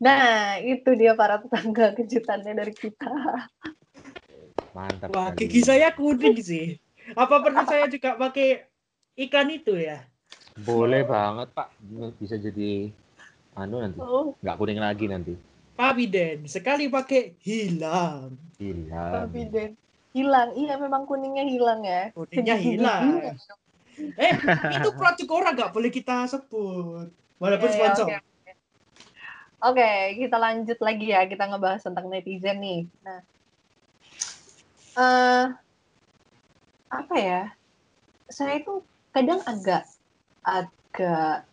Nah, 0.00 0.56
itu 0.56 0.96
dia 0.96 1.12
para 1.12 1.36
tetangga 1.44 1.92
kejutannya 1.92 2.56
dari 2.56 2.72
kita. 2.72 3.12
Mantap 4.72 5.12
Wah, 5.12 5.28
sekali. 5.36 5.44
gigi 5.44 5.60
saya 5.60 5.92
kuning 5.92 6.40
sih. 6.40 6.80
Apa 7.12 7.44
perlu 7.44 7.68
saya 7.68 7.84
juga 7.92 8.16
pakai 8.16 8.64
ikan 9.28 9.52
itu 9.52 9.76
ya? 9.76 10.08
Boleh 10.64 11.04
banget, 11.04 11.52
Pak. 11.52 11.68
Bisa 12.16 12.40
jadi 12.40 12.96
anu 13.52 13.84
nanti. 13.84 14.00
Oh, 14.00 14.32
Nggak 14.40 14.56
kuning 14.56 14.80
lagi 14.80 15.04
nanti. 15.04 15.36
Papiden, 15.76 16.48
sekali 16.48 16.88
pakai 16.88 17.36
hilang. 17.44 18.32
Gila. 18.56 19.28
Papiden. 19.28 19.76
Hilang, 20.16 20.56
iya 20.56 20.80
memang 20.80 21.04
kuningnya 21.04 21.44
hilang 21.44 21.84
ya. 21.84 22.08
Kuningnya 22.16 22.56
hilang. 22.56 23.36
Eh, 23.98 24.32
itu 24.78 24.88
produk 24.94 25.28
orang 25.34 25.52
nggak 25.58 25.72
boleh 25.74 25.90
kita 25.90 26.26
sebut. 26.30 27.10
Walaupun 27.38 27.68
Ya, 27.70 27.74
ya, 27.74 27.78
sponsor. 27.78 28.06
oke, 28.06 28.16
oke. 28.18 28.52
Oke, 29.58 29.90
kita 30.22 30.36
lanjut 30.38 30.78
lagi 30.78 31.06
ya. 31.10 31.26
Kita 31.26 31.44
ngebahas 31.50 31.82
tentang 31.82 32.06
netizen 32.06 32.58
nih. 32.62 32.80
Nah, 33.02 33.18
eh 34.98 35.44
apa 36.88 37.14
ya? 37.18 37.42
Saya 38.30 38.62
itu 38.62 38.82
kadang 39.10 39.42
agak 39.42 39.82
agak 40.46 41.48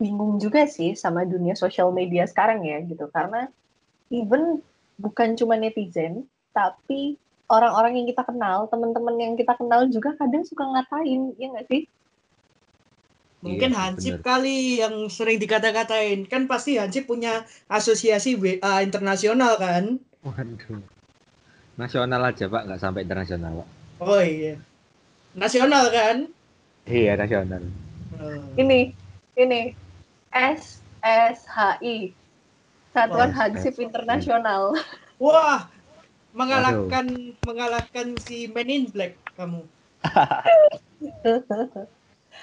bingung 0.00 0.40
juga 0.40 0.66
sih 0.66 0.96
sama 0.96 1.24
dunia 1.24 1.54
sosial 1.56 1.92
media 1.92 2.24
sekarang 2.24 2.64
ya 2.64 2.80
gitu. 2.84 3.08
Karena 3.12 3.48
even 4.08 4.60
bukan 4.96 5.36
cuma 5.36 5.58
netizen, 5.58 6.24
tapi 6.54 7.18
orang-orang 7.48 8.00
yang 8.00 8.06
kita 8.08 8.22
kenal, 8.24 8.66
teman-teman 8.68 9.14
yang 9.20 9.34
kita 9.36 9.52
kenal 9.56 9.84
juga 9.88 10.16
kadang 10.16 10.44
suka 10.44 10.64
ngatain, 10.64 11.32
ya 11.36 11.46
nggak 11.52 11.66
sih? 11.68 11.82
Mungkin 13.44 13.76
Iya, 13.76 13.78
Hansip 13.78 14.14
bener. 14.18 14.24
kali 14.24 14.80
yang 14.80 14.94
sering 15.12 15.36
dikata-katain. 15.36 16.24
Kan 16.24 16.48
pasti 16.48 16.80
Hansip 16.80 17.04
punya 17.04 17.44
asosiasi 17.68 18.40
WA 18.40 18.80
internasional 18.80 19.60
kan? 19.60 20.00
Waduh. 20.24 20.80
Nasional 21.76 22.24
aja, 22.24 22.48
Pak. 22.48 22.64
Nggak 22.64 22.80
sampai 22.80 23.04
internasional, 23.04 23.52
Pak. 23.60 23.68
Oh 24.00 24.22
iya. 24.24 24.56
Nasional 25.36 25.92
kan? 25.92 26.16
Iya, 26.88 27.20
nasional. 27.20 27.60
Oh. 28.14 28.40
ini 28.56 28.94
ini 29.34 29.74
SSHI 30.32 32.14
Satuan 32.94 33.28
Oh, 33.28 33.36
Hansip. 33.36 33.74
Internasional. 33.76 34.72
Wah, 35.22 35.66
mengalahkan 36.34 37.06
mengalahkan 37.46 38.18
si 38.18 38.50
Men 38.50 38.68
in 38.68 38.84
Black 38.90 39.14
kamu. 39.38 39.62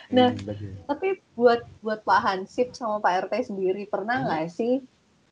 Nah, 0.08 0.32
Iya, 0.32 0.64
Tapi 0.88 1.20
buat 1.36 1.68
buat 1.84 2.00
Pak 2.08 2.20
Hansip 2.24 2.72
sama 2.72 3.04
Pak 3.04 3.28
RT 3.28 3.52
sendiri 3.52 3.84
pernah 3.92 4.24
nggak 4.24 4.48
sih 4.48 4.80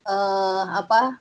eh 0.03 0.63
apa 0.67 1.19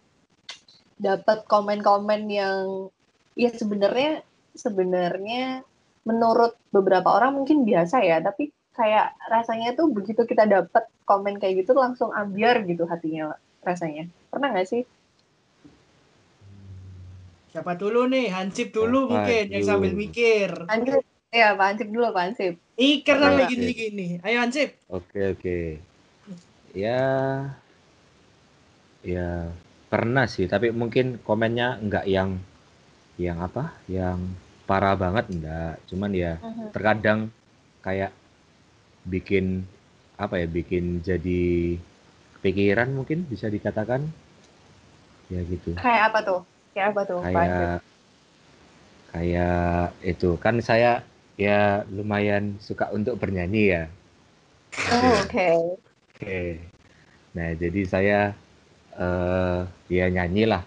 dapat 0.99 1.47
komen-komen 1.47 2.27
yang 2.27 2.91
ya 3.39 3.51
sebenarnya 3.55 4.27
sebenarnya 4.59 5.63
menurut 6.03 6.59
beberapa 6.75 7.15
orang 7.15 7.39
mungkin 7.39 7.63
biasa 7.63 8.03
ya, 8.03 8.19
tapi 8.19 8.51
kayak 8.75 9.15
rasanya 9.31 9.75
tuh 9.79 9.91
begitu 9.91 10.27
kita 10.27 10.47
dapat 10.47 10.91
komen 11.07 11.39
kayak 11.39 11.63
gitu 11.67 11.79
langsung 11.79 12.11
ambiar 12.11 12.67
gitu 12.67 12.87
hatinya 12.91 13.39
rasanya. 13.63 14.11
Pernah 14.31 14.55
nggak 14.55 14.69
sih? 14.71 14.83
Siapa 17.59 17.75
dulu 17.75 18.07
nih? 18.07 18.31
Hansip 18.31 18.71
dulu 18.71 19.11
Siapa 19.11 19.15
mungkin 19.19 19.45
yang 19.51 19.63
dulu? 19.67 19.71
sambil 19.75 19.93
mikir. 19.99 20.51
Hansip, 20.71 21.03
ya 21.35 21.59
Pak 21.59 21.67
Hansip 21.75 21.89
dulu 21.91 22.07
Pak 22.15 22.23
Hansip. 22.23 22.55
Iya. 22.79 23.15
lagi 23.19 23.45
gini-gini. 23.51 24.09
Ayo 24.23 24.39
Hansip. 24.47 24.79
Oke 24.87 25.35
oke. 25.35 25.59
Ya, 26.71 27.03
ya 29.03 29.51
pernah 29.91 30.31
sih. 30.31 30.47
Tapi 30.47 30.71
mungkin 30.71 31.19
komennya 31.27 31.83
nggak 31.83 32.07
yang, 32.07 32.39
yang 33.19 33.43
apa? 33.43 33.75
Yang 33.91 34.39
parah 34.63 34.95
banget 34.95 35.27
enggak. 35.35 35.83
Cuman 35.91 36.15
ya 36.15 36.39
terkadang 36.71 37.35
kayak 37.83 38.15
bikin 39.03 39.67
apa 40.15 40.39
ya? 40.39 40.47
Bikin 40.47 41.03
jadi 41.03 41.75
kepikiran 42.39 42.95
mungkin 42.95 43.27
bisa 43.27 43.51
dikatakan. 43.51 44.07
Ya 45.27 45.43
gitu. 45.43 45.75
Kayak 45.75 46.15
apa 46.15 46.19
tuh? 46.23 46.41
Kayak 46.79 46.95
apa 46.95 47.03
tuh? 47.11 47.21
Kayak 47.27 47.83
kayak 49.11 49.91
itu 50.07 50.31
kan 50.39 50.55
saya 50.63 51.03
ya 51.35 51.83
lumayan 51.91 52.55
suka 52.63 52.87
untuk 52.95 53.19
bernyanyi 53.19 53.65
ya. 53.75 53.85
Oh, 54.95 55.27
Oke. 55.27 55.51
Oke. 56.15 56.63
Nah, 57.35 57.51
jadi 57.59 57.81
saya 57.83 58.21
eh 58.95 59.61
ya 59.91 60.07
nyanyilah 60.07 60.63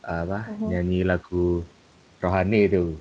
apa? 0.00 0.48
Mhm. 0.56 0.72
Nyanyi 0.72 1.00
lagu 1.04 1.60
rohani 2.24 2.60
itu. 2.64 2.96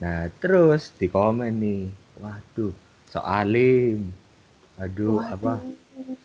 Nah, 0.00 0.32
terus 0.40 0.88
di 0.96 1.12
komen 1.12 1.52
nih, 1.60 1.92
waduh, 2.24 2.72
so 3.12 3.20
alim. 3.20 4.08
Aduh, 4.80 5.20
apa 5.20 5.60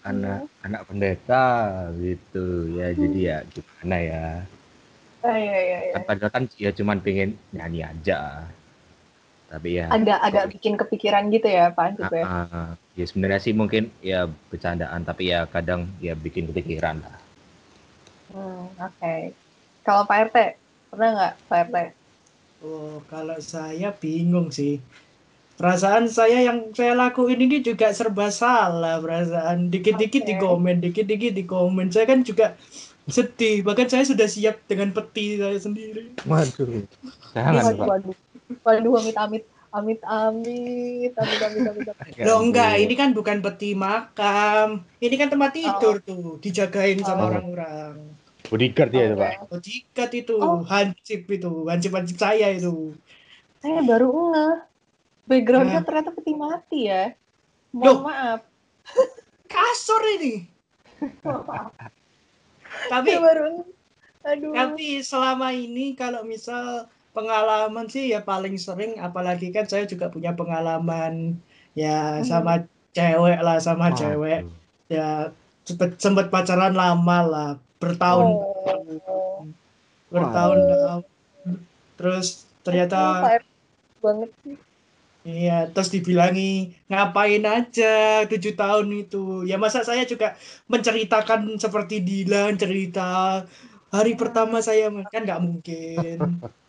anak 0.07 0.47
anak 0.63 0.81
pendeta 0.87 1.47
gitu. 1.99 2.71
Ya, 2.79 2.95
jadi 2.95 3.19
ya 3.19 3.37
gimana 3.51 3.97
ya? 3.99 4.27
Ah, 5.23 5.39
iya, 5.39 5.57
iya, 5.57 5.79
iya. 5.87 5.93
Kan 5.95 6.03
Padahal 6.03 6.31
kan 6.31 6.43
ya 6.59 6.71
cuman 6.75 6.97
pengen 6.99 7.39
nyanyi 7.55 7.81
aja. 7.87 8.43
Tapi 9.47 9.79
ya 9.79 9.87
Agak 9.87 10.19
agak 10.19 10.45
bikin 10.51 10.73
kepikiran 10.75 11.29
gitu 11.31 11.45
ya 11.47 11.71
Pak 11.71 11.83
Hansip 11.93 12.11
ya. 12.11 12.23
ah, 12.25 12.45
ah, 12.49 12.69
ya 12.97 13.05
sebenarnya 13.07 13.39
sih 13.39 13.53
mungkin 13.53 13.93
ya 14.01 14.25
bercandaan 14.49 15.05
tapi 15.05 15.29
ya 15.31 15.45
kadang 15.47 15.87
ya 16.03 16.17
bikin 16.17 16.49
kepikiran 16.51 16.99
lah. 16.99 17.15
Hmm, 18.33 18.65
Oke. 18.81 19.31
Kalau 19.85 20.03
Pak 20.09 20.31
RT 20.31 20.37
Pernah 20.93 21.09
nggak 21.17 21.33
Pak 21.49 21.59
RT? 21.65 21.75
Oh, 22.61 23.01
kalau 23.09 23.41
saya 23.41 23.89
bingung 23.97 24.53
sih. 24.53 24.77
Perasaan 25.57 26.05
saya 26.05 26.45
yang 26.45 26.69
saya 26.77 26.93
lakuin 26.93 27.49
ini 27.49 27.65
juga 27.65 27.89
serba 27.97 28.29
salah 28.29 29.01
perasaan. 29.01 29.73
Dikit-dikit 29.73 30.21
Oke. 30.21 30.29
di 30.29 30.35
komen, 30.37 30.75
dikit-dikit 30.85 31.33
di 31.33 31.49
komen. 31.49 31.89
Saya 31.89 32.05
kan 32.05 32.21
juga 32.21 32.53
sedih. 33.07 33.63
Bahkan 33.63 33.87
saya 33.91 34.03
sudah 34.07 34.27
siap 34.27 34.63
dengan 34.67 34.91
peti 34.95 35.35
saya 35.35 35.59
sendiri. 35.59 36.15
Waduh. 36.23 36.87
Jangan, 37.35 37.53
waduh, 37.59 37.75
Pak. 37.75 37.87
waduh, 37.87 38.15
waduh, 38.63 38.93
amit 38.99 39.15
amit, 39.17 39.43
amit 39.73 39.99
amit, 40.05 41.13
amit 41.17 41.39
amit, 41.41 41.87
Loh 42.23 42.39
enggak, 42.45 42.77
ini 42.77 42.93
kan 42.93 43.11
bukan 43.11 43.41
peti 43.41 43.73
makam. 43.73 44.85
Ini 45.01 45.15
kan 45.17 45.27
tempat 45.33 45.51
tidur 45.57 45.97
tuh, 46.05 46.37
dijagain 46.39 47.01
sama 47.01 47.27
Oh. 47.27 47.29
orang-orang. 47.33 47.95
bodyguard 48.43 48.91
ya 48.93 49.03
itu. 49.09 49.15
Pak. 49.17 49.33
Bodyguard 49.49 50.11
itu, 50.13 50.35
Oh. 50.37 50.61
hansip 50.67 51.21
itu, 51.25 51.51
hansip-hansip 51.65 52.17
saya 52.21 52.53
itu. 52.53 52.93
Saya 53.63 53.81
baru 53.81 54.11
ngeh. 54.11 54.55
Backgroundnya 55.23 55.79
Nah. 55.81 55.85
ternyata 55.87 56.11
peti 56.13 56.33
mati 56.35 56.79
ya. 56.91 57.15
Loh. 57.73 58.03
Mohon 58.03 58.13
maaf. 58.13 58.39
Kasur 59.49 60.03
ini. 60.19 60.45
Tapi 62.89 63.09
Saya 63.11 63.21
baru. 63.21 63.45
Aduh. 64.23 64.51
Tapi 64.55 64.87
selama 65.03 65.51
ini 65.51 65.93
kalau 65.93 66.23
misal 66.23 66.87
pengalaman 67.11 67.85
sih 67.85 68.09
ya 68.09 68.23
paling 68.23 68.55
sering 68.55 68.97
apalagi 68.97 69.51
kan 69.51 69.67
saya 69.67 69.85
juga 69.85 70.09
punya 70.09 70.33
pengalaman 70.33 71.37
ya 71.75 72.19
Hmm. 72.19 72.25
sama 72.25 72.53
cewek 72.91 73.37
lah 73.37 73.57
sama 73.59 73.91
Waduh. 73.91 73.97
cewek 73.99 74.41
ya 74.87 75.29
sempet, 75.63 75.99
sempet 76.01 76.27
pacaran 76.29 76.73
lama 76.73 77.17
lah 77.21 77.49
bertahun 77.77 78.27
Oh. 79.05 79.45
bertahun-tahun 80.09 81.01
terus 81.97 82.27
Oh, 82.43 82.63
ternyata 82.63 82.97
Pak 83.19 83.33
RT 83.43 83.45
banget 83.99 84.29
sih. 84.41 84.55
Iya 85.23 85.71
terus 85.71 85.89
dibilangi 85.91 86.75
ngapain 86.91 87.43
aja 87.47 88.23
tujuh 88.27 88.53
tahun 88.59 88.87
itu? 89.07 89.47
Ya 89.49 89.55
masa 89.55 89.81
saya 89.87 90.03
juga 90.03 90.35
menceritakan 90.67 91.59
seperti 91.59 92.03
Dilan 92.03 92.59
cerita 92.59 93.41
hari 93.93 94.13
pertama 94.19 94.59
saya 94.59 94.91
kan 95.07 95.23
nggak 95.23 95.43
mungkin. 95.43 96.17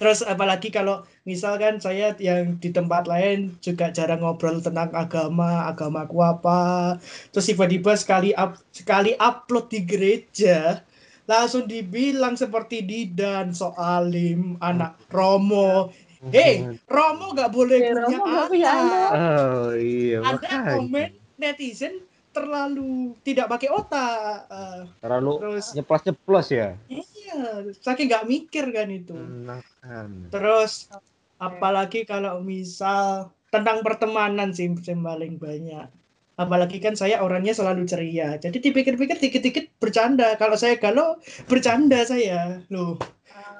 Terus 0.00 0.24
apalagi 0.24 0.72
kalau 0.72 1.04
misalkan 1.28 1.76
saya 1.76 2.16
yang 2.16 2.56
di 2.56 2.72
tempat 2.72 3.04
lain 3.04 3.60
juga 3.60 3.92
jarang 3.92 4.24
ngobrol 4.24 4.64
tentang 4.64 4.88
agama 4.96 5.68
agamaku 5.68 6.24
apa. 6.24 6.96
Terus 7.28 7.52
tiba-tiba 7.52 7.92
sekali 8.00 8.32
up, 8.32 8.56
sekali 8.72 9.12
upload 9.20 9.68
di 9.68 9.84
gereja 9.84 10.80
langsung 11.28 11.68
dibilang 11.68 12.32
seperti 12.34 12.80
Didan 12.80 13.52
soalim 13.52 14.56
anak 14.64 14.96
Romo 15.12 15.92
Hei, 16.22 16.76
Romo 16.84 17.32
nggak 17.32 17.48
boleh 17.48 17.78
Eh, 17.78 17.96
punya 17.96 18.04
Romo 18.04 18.24
anak. 18.26 18.46
punya 18.46 18.68
anak. 18.68 19.10
Oh 19.10 19.70
iya, 19.72 20.18
Anda 20.20 20.36
makanya. 20.36 20.72
komen 20.76 21.08
netizen 21.34 21.94
terlalu 22.30 23.16
tidak 23.24 23.48
pakai 23.48 23.72
otak. 23.72 24.44
Eh, 24.46 24.80
Terlalu 25.00 25.32
terus 25.40 25.66
nyeplos-nyeplos 25.72 26.46
ya. 26.52 26.76
iya, 26.86 27.40
saking 27.74 28.06
nggak 28.06 28.28
mikir 28.28 28.68
kan 28.68 28.88
itu. 28.88 29.16
Menakan. 29.16 30.28
Terus 30.28 30.92
apalagi 31.36 32.04
kalau 32.04 32.44
misal 32.44 33.32
tentang 33.48 33.80
pertemanan 33.80 34.52
sih 34.52 34.68
yang 34.68 35.00
paling 35.00 35.40
banyak. 35.40 35.88
Apalagi 36.36 36.78
kan 36.78 36.92
saya 36.94 37.20
orangnya 37.20 37.52
selalu 37.52 37.84
ceria. 37.84 38.36
Jadi 38.36 38.60
dipikir-pikir 38.60 39.16
dikit-dikit 39.16 39.72
bercanda. 39.76 40.36
Kalau 40.36 40.56
saya 40.56 40.76
galau 40.76 41.16
bercanda 41.44 42.00
saya. 42.02 42.60
Loh, 42.68 43.00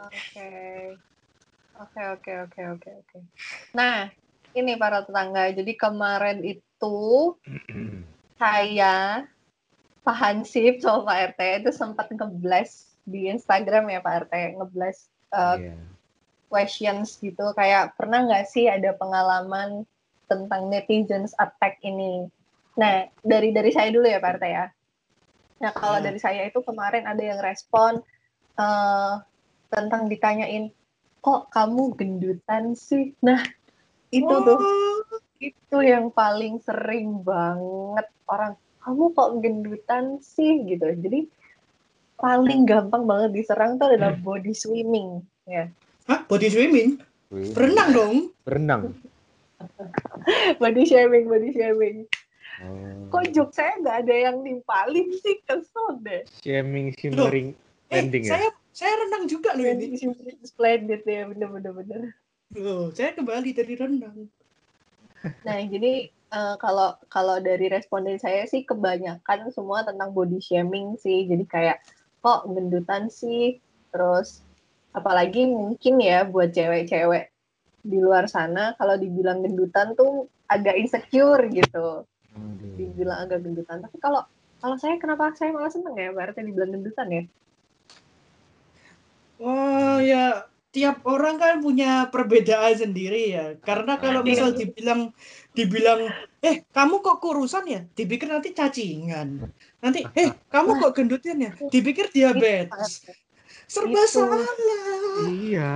Oke. 0.04 0.96
Oke, 1.80 2.02
oke, 2.12 2.32
oke, 2.44 2.60
oke, 2.76 2.90
oke. 2.92 3.18
Nah, 3.72 4.12
ini 4.52 4.76
para 4.76 5.00
tetangga. 5.00 5.48
Jadi 5.48 5.72
kemarin 5.80 6.44
itu 6.44 6.98
saya 8.36 9.24
Pak 10.04 10.16
Hansip 10.16 10.84
sama 10.84 11.08
Pak 11.08 11.18
RT 11.36 11.40
itu 11.64 11.70
sempat 11.72 12.12
ngeblast 12.12 13.00
di 13.08 13.32
Instagram 13.32 13.88
ya 13.88 14.00
Pak 14.04 14.28
RT, 14.28 14.34
ngeblast 14.60 15.08
uh, 15.32 15.56
Iya. 15.56 15.76
questions 16.50 17.16
gitu 17.22 17.54
kayak 17.54 17.94
pernah 17.94 18.26
nggak 18.26 18.50
sih 18.50 18.66
ada 18.66 18.90
pengalaman 18.98 19.86
tentang 20.26 20.68
netizens 20.68 21.32
attack 21.40 21.80
ini? 21.80 22.28
Nah, 22.76 23.08
dari 23.24 23.56
dari 23.56 23.70
saya 23.72 23.88
dulu 23.88 24.04
ya 24.04 24.20
Pak 24.20 24.36
RT 24.36 24.44
ya. 24.46 24.66
Nah, 25.60 25.70
kalau 25.76 26.00
Ya. 26.00 26.12
dari 26.12 26.18
saya 26.20 26.44
itu 26.44 26.60
kemarin 26.60 27.08
ada 27.08 27.20
yang 27.24 27.40
respon 27.40 28.04
eh, 28.60 29.14
tentang 29.72 30.10
ditanyain, 30.10 30.68
kok 31.20 31.52
kamu 31.52 31.94
gendutan 31.96 32.72
sih? 32.74 33.12
Nah, 33.24 33.40
itu 34.10 34.34
tuh. 34.44 34.58
Oh, 34.58 35.00
itu 35.40 35.78
yang 35.80 36.12
paling 36.12 36.60
sering 36.64 37.20
banget. 37.24 38.06
Orang 38.28 38.56
kamu 38.80 39.04
kok 39.12 39.30
gendutan 39.40 40.04
sih? 40.20 40.64
Gitu. 40.66 40.84
Jadi 40.84 41.28
paling 42.20 42.68
gampang 42.68 43.08
banget 43.08 43.30
diserang 43.32 43.80
tuh 43.80 43.88
adalah 43.88 44.12
body 44.20 44.52
swimming 44.52 45.24
ya. 45.48 45.68
Hah, 46.04 46.20
body 46.28 46.52
swimming? 46.52 47.00
Berenang 47.30 47.88
dong. 47.94 48.14
Berenang. 48.44 48.92
body 50.60 50.82
shaming 50.84 51.28
body 51.28 51.50
shaming. 51.52 51.98
Oh. 52.60 53.08
kok 53.08 53.24
joke 53.32 53.56
saya 53.56 53.72
nggak 53.80 54.04
ada 54.04 54.14
yang 54.28 54.36
nimpalin 54.44 55.08
sih? 55.24 55.40
Kesel 55.48 55.96
deh. 56.04 56.28
Shaming 56.44 56.92
shimmering 56.92 57.56
Eh, 57.90 57.98
ending 58.06 58.22
ya. 58.24 58.38
saya 58.38 58.48
saya 58.70 58.92
renang 59.02 59.26
juga 59.26 59.52
loh 59.58 59.66
ini. 59.66 59.98
splendid 60.46 61.02
ya 61.02 61.26
bener 61.26 61.50
bener 61.50 62.14
Loh, 62.50 62.90
saya 62.90 63.14
kembali 63.14 63.54
dari 63.54 63.74
renang. 63.78 64.26
Nah, 65.46 65.58
jadi 65.70 66.10
eh, 66.10 66.54
kalau 66.58 66.98
kalau 67.06 67.38
dari 67.38 67.70
responden 67.70 68.18
saya 68.18 68.42
sih 68.50 68.66
kebanyakan 68.66 69.54
semua 69.54 69.86
tentang 69.86 70.10
body 70.10 70.42
shaming 70.42 70.98
sih. 70.98 71.30
Jadi 71.30 71.46
kayak 71.46 71.78
kok 72.18 72.50
gendutan 72.50 73.06
sih. 73.06 73.62
Terus 73.94 74.42
apalagi 74.90 75.46
mungkin 75.46 76.02
ya 76.02 76.26
buat 76.26 76.50
cewek-cewek 76.50 77.30
di 77.86 77.98
luar 78.02 78.26
sana 78.26 78.74
kalau 78.74 78.98
dibilang 78.98 79.46
gendutan 79.46 79.94
tuh 79.94 80.26
agak 80.50 80.74
insecure 80.74 81.46
gitu. 81.54 82.02
Aduh. 82.34 82.74
Dibilang 82.74 83.30
agak 83.30 83.46
gendutan. 83.46 83.78
Tapi 83.78 83.94
kalau 84.02 84.26
kalau 84.58 84.74
saya 84.74 84.98
kenapa 84.98 85.38
saya 85.38 85.54
malah 85.54 85.70
seneng 85.70 85.94
ya 85.94 86.10
berarti 86.10 86.42
dibilang 86.42 86.74
gendutan 86.74 87.08
ya? 87.14 87.22
Oh 89.40 89.96
ya, 90.04 90.44
tiap 90.68 91.00
orang 91.08 91.40
kan 91.40 91.64
punya 91.64 92.12
perbedaan 92.12 92.76
sendiri 92.76 93.32
ya. 93.32 93.46
Karena 93.64 93.96
kalau 93.96 94.20
misal 94.20 94.52
dibilang 94.52 95.16
dibilang, 95.56 96.12
eh 96.44 96.60
kamu 96.68 97.00
kok 97.00 97.24
kurusan 97.24 97.64
ya? 97.64 97.80
Dipikir 97.96 98.28
nanti 98.28 98.52
cacingan. 98.52 99.48
Nanti, 99.80 100.04
eh 100.12 100.28
kamu 100.52 100.76
kok 100.76 100.92
gendutan 100.92 101.40
ya? 101.40 101.52
Dipikir 101.72 102.12
diabetes. 102.12 103.08
Serba 103.64 104.04
Itu. 104.04 104.20
salah. 104.20 104.44
Iya. 105.30 105.72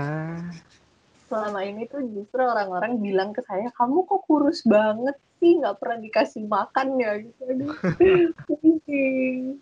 selama 1.25 1.67
ini 1.67 1.89
tuh 1.91 2.05
justru 2.15 2.47
orang-orang 2.47 3.01
bilang 3.03 3.35
ke 3.35 3.43
saya 3.43 3.67
kamu 3.75 4.07
kok 4.07 4.23
kurus 4.29 4.63
banget 4.63 5.19
sih 5.43 5.59
nggak 5.59 5.83
pernah 5.83 5.99
dikasih 5.99 6.47
makan 6.47 6.95
ya 7.01 7.11
gitu 7.19 7.43
Aduh, 7.51 7.75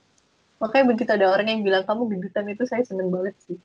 makanya 0.60 0.84
begitu 0.92 1.10
ada 1.16 1.32
orang 1.32 1.48
yang 1.48 1.62
bilang 1.64 1.88
kamu 1.88 2.12
gendutan 2.12 2.44
itu 2.52 2.68
saya 2.68 2.84
seneng 2.84 3.08
banget 3.08 3.32
sih 3.48 3.56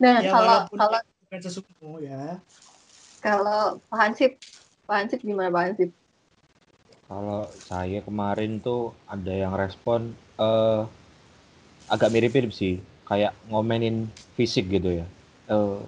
nah 0.00 0.16
Ya 0.22 0.30
kalau 0.32 0.58
kalau 0.72 0.98
bukan 1.26 1.40
sesuatu 1.42 1.88
ya. 2.02 2.38
kalau 3.20 3.82
Pak 3.90 3.98
Hansip 4.00 4.30
Pak 4.86 4.96
Hansip 4.96 5.20
gimana 5.26 5.50
Pak 5.52 5.62
Hansip 5.66 5.90
Kalau 7.10 7.50
saya 7.58 8.00
kemarin 8.06 8.62
tuh 8.62 8.94
ada 9.10 9.34
yang 9.34 9.50
respon 9.58 10.14
eh 10.38 10.82
agak 11.90 12.12
mirip-mirip 12.14 12.52
sih, 12.54 12.78
kayak 13.08 13.34
ngomenin 13.50 14.06
fisik 14.38 14.70
gitu 14.70 14.90
ya. 15.02 15.06
Eh, 15.50 15.78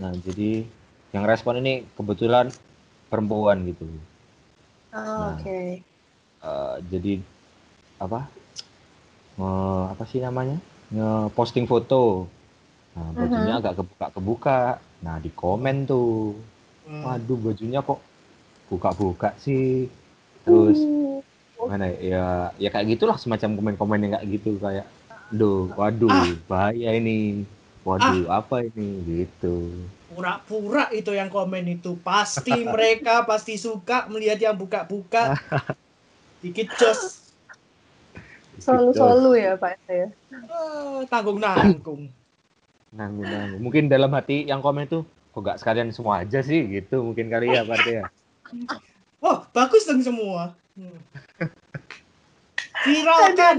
nah, 0.00 0.12
jadi 0.24 0.64
yang 1.14 1.24
respon 1.28 1.60
ini 1.62 1.84
kebetulan 1.94 2.50
perempuan 3.12 3.62
gitu. 3.68 3.84
Oh, 4.92 5.20
Nah. 5.20 5.36
oke 5.38 5.84
Eh, 6.44 6.76
jadi 6.92 7.12
apa? 7.96 8.28
Nge, 9.38 9.50
apa 9.92 10.04
sih 10.10 10.20
namanya? 10.22 10.58
Nge-posting 10.92 11.64
foto. 11.64 12.28
Nah, 12.94 13.10
bajunya 13.14 13.54
agak 13.58 13.80
kebuka-kebuka. 13.80 14.78
Nah, 15.02 15.16
di 15.18 15.30
komen 15.32 15.88
tuh. 15.88 16.36
Hmm. 16.84 17.02
Waduh, 17.02 17.38
bajunya 17.40 17.80
kok 17.80 18.00
buka-buka 18.68 19.32
sih. 19.40 19.88
Terus 20.44 20.78
mana 21.64 21.88
ya 21.88 22.52
ya 22.60 22.68
kayak 22.68 22.92
gitulah 22.92 23.16
semacam 23.16 23.56
komen-komen 23.56 24.04
yang 24.04 24.12
kayak 24.20 24.26
gitu 24.36 24.60
kayak 24.60 24.84
duh 25.32 25.72
waduh 25.72 26.12
Ah. 26.12 26.28
bahaya 26.44 26.92
ini 26.92 27.48
waduh 27.80 28.28
apa 28.28 28.68
ini 28.68 29.00
gitu 29.24 29.72
Pura-pura 30.14 30.92
itu 30.94 31.10
yang 31.10 31.26
komen 31.26 31.66
itu. 31.66 31.98
Pasti 31.98 32.54
mereka 32.62 33.26
pasti 33.26 33.58
suka 33.58 34.06
melihat 34.06 34.38
yang 34.38 34.54
buka-buka. 34.54 35.34
Dikit 36.44 36.70
jos. 36.78 37.23
Selalu-selalu 38.64 39.30
ya 39.36 39.52
Pak 39.60 39.70
RT 39.76 39.88
ya. 39.92 40.08
Eh, 40.32 41.00
tanggung-nanggung. 41.12 42.08
Nanggung, 42.94 43.26
nanggung. 43.28 43.60
Mungkin 43.60 43.92
dalam 43.92 44.08
hati 44.16 44.48
yang 44.48 44.64
komen 44.64 44.88
tuh, 44.88 45.04
kok 45.36 45.42
gak 45.44 45.58
sekalian 45.60 45.92
semua 45.92 46.24
aja 46.24 46.40
sih 46.40 46.64
gitu 46.70 47.04
mungkin 47.04 47.28
kali 47.28 47.52
ya 47.52 47.68
Pak 47.68 47.76
RT 47.84 47.88
ya. 47.92 48.04
Wah, 49.20 49.44
bagus 49.52 49.84
dong 49.84 50.00
semua. 50.00 50.56
Hmm. 50.74 50.98
Viralkan. 52.84 53.58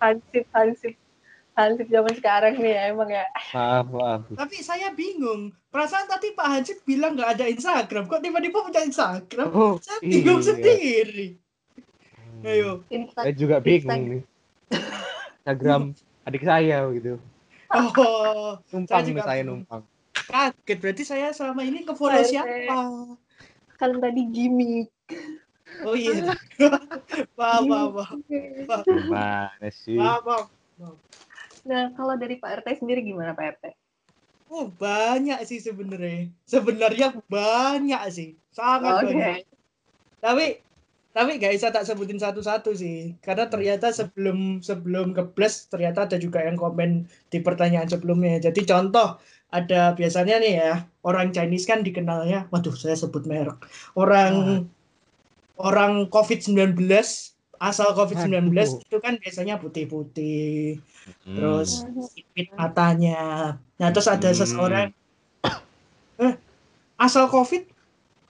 Hansip, 0.00 0.44
hansip. 0.52 0.94
Hansip 1.58 1.90
zaman 1.90 2.14
sekarang 2.14 2.54
nih 2.62 2.70
ya 2.70 2.82
emang 2.94 3.10
ya. 3.10 3.26
Maaf, 3.50 3.86
maaf. 3.90 4.20
Tapi 4.30 4.62
saya 4.62 4.94
bingung. 4.94 5.50
Perasaan 5.74 6.06
tadi 6.06 6.30
Pak 6.32 6.48
Hansip 6.48 6.78
bilang 6.86 7.18
nggak 7.18 7.34
ada 7.34 7.44
Instagram. 7.50 8.06
Kok 8.06 8.22
tiba-tiba 8.22 8.62
punya 8.62 8.86
Instagram? 8.86 9.48
Oh, 9.50 9.74
Saya 9.82 9.98
bingung 10.00 10.38
iya. 10.38 10.48
sendiri. 10.54 11.28
Ayo. 12.42 12.82
Insta- 12.88 13.24
Saya 13.24 13.34
juga 13.34 13.56
bingung 13.58 13.88
Instagram. 13.88 14.10
nih. 14.10 14.22
Instagram 15.38 15.82
adik 16.24 16.42
saya 16.44 16.78
gitu. 16.92 17.12
Oh, 17.68 18.56
Numpang 18.68 18.88
Saya 18.88 19.02
juga 19.04 19.22
saya 19.24 19.42
numpang. 19.44 19.82
kaget. 20.14 20.78
Berarti 20.80 21.02
saya 21.04 21.32
selama 21.32 21.64
ini 21.64 21.84
ke 21.84 21.92
follow 21.92 22.20
siapa? 22.20 23.16
kan 23.78 23.94
tadi 23.96 24.22
gimmick. 24.28 24.90
Oh 25.86 25.94
iya. 25.94 26.34
Maaf, 27.38 27.62
maaf, 27.62 27.90
maaf. 27.94 28.84
Gimana 28.84 29.68
sih? 29.70 29.94
Maaf. 29.94 30.50
Nah, 31.62 31.92
kalau 31.92 32.16
dari 32.16 32.36
Pak 32.36 32.64
RT 32.64 32.82
sendiri 32.82 33.04
gimana 33.04 33.32
Pak 33.32 33.60
RT? 33.60 33.64
Oh, 34.48 34.72
banyak 34.72 35.38
sih 35.44 35.60
sebenarnya. 35.60 36.32
Sebenarnya 36.42 37.12
banyak 37.28 38.02
sih. 38.08 38.34
Sangat 38.48 39.04
Oke. 39.04 39.12
banyak. 39.12 39.44
Tapi 40.18 40.46
tapi 41.18 41.42
gak 41.42 41.50
bisa 41.58 41.74
tak 41.74 41.82
sebutin 41.82 42.22
satu-satu 42.22 42.70
sih. 42.78 43.18
Karena 43.18 43.50
ternyata 43.50 43.90
sebelum 43.90 44.62
sebelum 44.62 45.10
ke 45.10 45.26
Blast 45.34 45.66
ternyata 45.66 46.06
ada 46.06 46.14
juga 46.14 46.46
yang 46.46 46.54
komen 46.54 47.10
di 47.26 47.38
pertanyaan 47.42 47.90
sebelumnya. 47.90 48.38
Jadi 48.38 48.62
contoh 48.62 49.18
ada 49.50 49.98
biasanya 49.98 50.38
nih 50.38 50.52
ya 50.62 50.72
orang 51.02 51.34
Chinese 51.34 51.66
kan 51.66 51.82
dikenalnya, 51.82 52.46
waduh 52.54 52.70
saya 52.78 52.94
sebut 52.94 53.26
merek. 53.26 53.58
Orang 53.98 54.70
orang 55.58 56.06
COVID-19 56.06 56.78
asal 57.58 57.90
COVID-19 57.98 58.54
Aduh. 58.54 58.78
itu 58.78 58.96
kan 59.02 59.18
biasanya 59.18 59.58
putih-putih, 59.58 60.78
Hmm. 61.26 61.34
terus 61.34 61.82
sipit 62.14 62.54
matanya. 62.54 63.58
Nah, 63.82 63.88
terus 63.90 64.06
ada 64.06 64.30
Hmm. 64.30 64.38
seseorang 64.38 64.86
eh 66.22 66.34
asal 66.94 67.26
COVID 67.26 67.66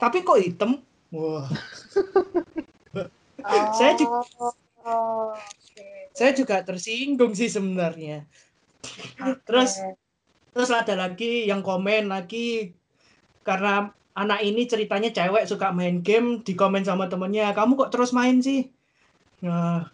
tapi 0.01 0.25
kok 0.25 0.41
hitam? 0.41 0.81
Wah, 1.13 1.45
Saya 3.71 3.93
juga- 3.95 4.25
Oh, 4.81 5.31
oke. 5.31 5.85
saya 6.13 6.33
juga 6.33 6.63
tersinggung 6.63 7.33
sih 7.33 7.47
sebenarnya. 7.47 8.25
Terus 9.43 9.77
terus 10.51 10.71
ada 10.71 10.95
lagi 10.95 11.45
yang 11.45 11.61
komen 11.61 12.09
lagi. 12.09 12.73
Karena 13.43 13.89
anak 14.13 14.41
ini 14.41 14.65
ceritanya 14.65 15.09
cewek 15.09 15.45
suka 15.45 15.71
main 15.71 16.01
game 16.01 16.41
di 16.41 16.53
komen 16.53 16.83
sama 16.83 17.07
temennya 17.07 17.53
kamu 17.53 17.77
kok 17.77 17.91
terus 17.91 18.13
main 18.13 18.41
sih? 18.41 18.69
Nah 19.41 19.89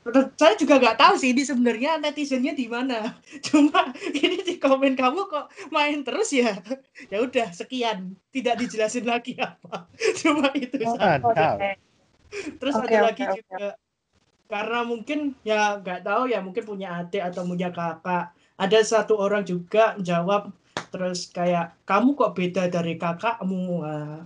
terus 0.00 0.30
saya 0.38 0.54
juga 0.54 0.78
nggak 0.78 0.96
tahu 0.96 1.14
sih 1.18 1.34
ini 1.34 1.42
sebenarnya 1.42 1.98
netizennya 1.98 2.54
di 2.54 2.70
mana. 2.70 3.18
Cuma 3.46 3.90
ini 4.06 4.38
di 4.40 4.54
komen 4.56 4.94
kamu 4.94 5.26
kok 5.26 5.46
main 5.68 6.02
terus 6.02 6.30
ya? 6.30 6.54
Ya 7.12 7.18
udah 7.20 7.50
sekian. 7.50 8.14
Tidak 8.30 8.54
dijelasin 8.54 9.02
lagi 9.02 9.34
apa. 9.34 9.90
Cuma 10.22 10.46
itu 10.54 10.78
Oh. 10.86 11.58
Terus 12.60 12.76
Oke, 12.76 12.86
ada 12.86 12.98
lagi 13.10 13.24
oke. 13.26 13.36
juga 13.38 13.76
karena 14.52 14.78
mungkin 14.86 15.18
ya 15.42 15.78
nggak 15.82 16.00
tahu 16.06 16.22
ya 16.32 16.38
mungkin 16.46 16.64
punya 16.70 16.88
adik 17.02 17.22
atau 17.28 17.42
punya 17.50 17.68
kakak. 17.74 18.24
Ada 18.62 18.78
satu 18.92 19.14
orang 19.24 19.42
juga 19.52 19.98
jawab 20.08 20.42
terus 20.92 21.18
kayak 21.36 21.64
kamu 21.88 22.08
kok 22.18 22.34
beda 22.38 22.62
dari 22.74 22.94
kakakmu. 23.02 23.82
Wah, 23.82 24.22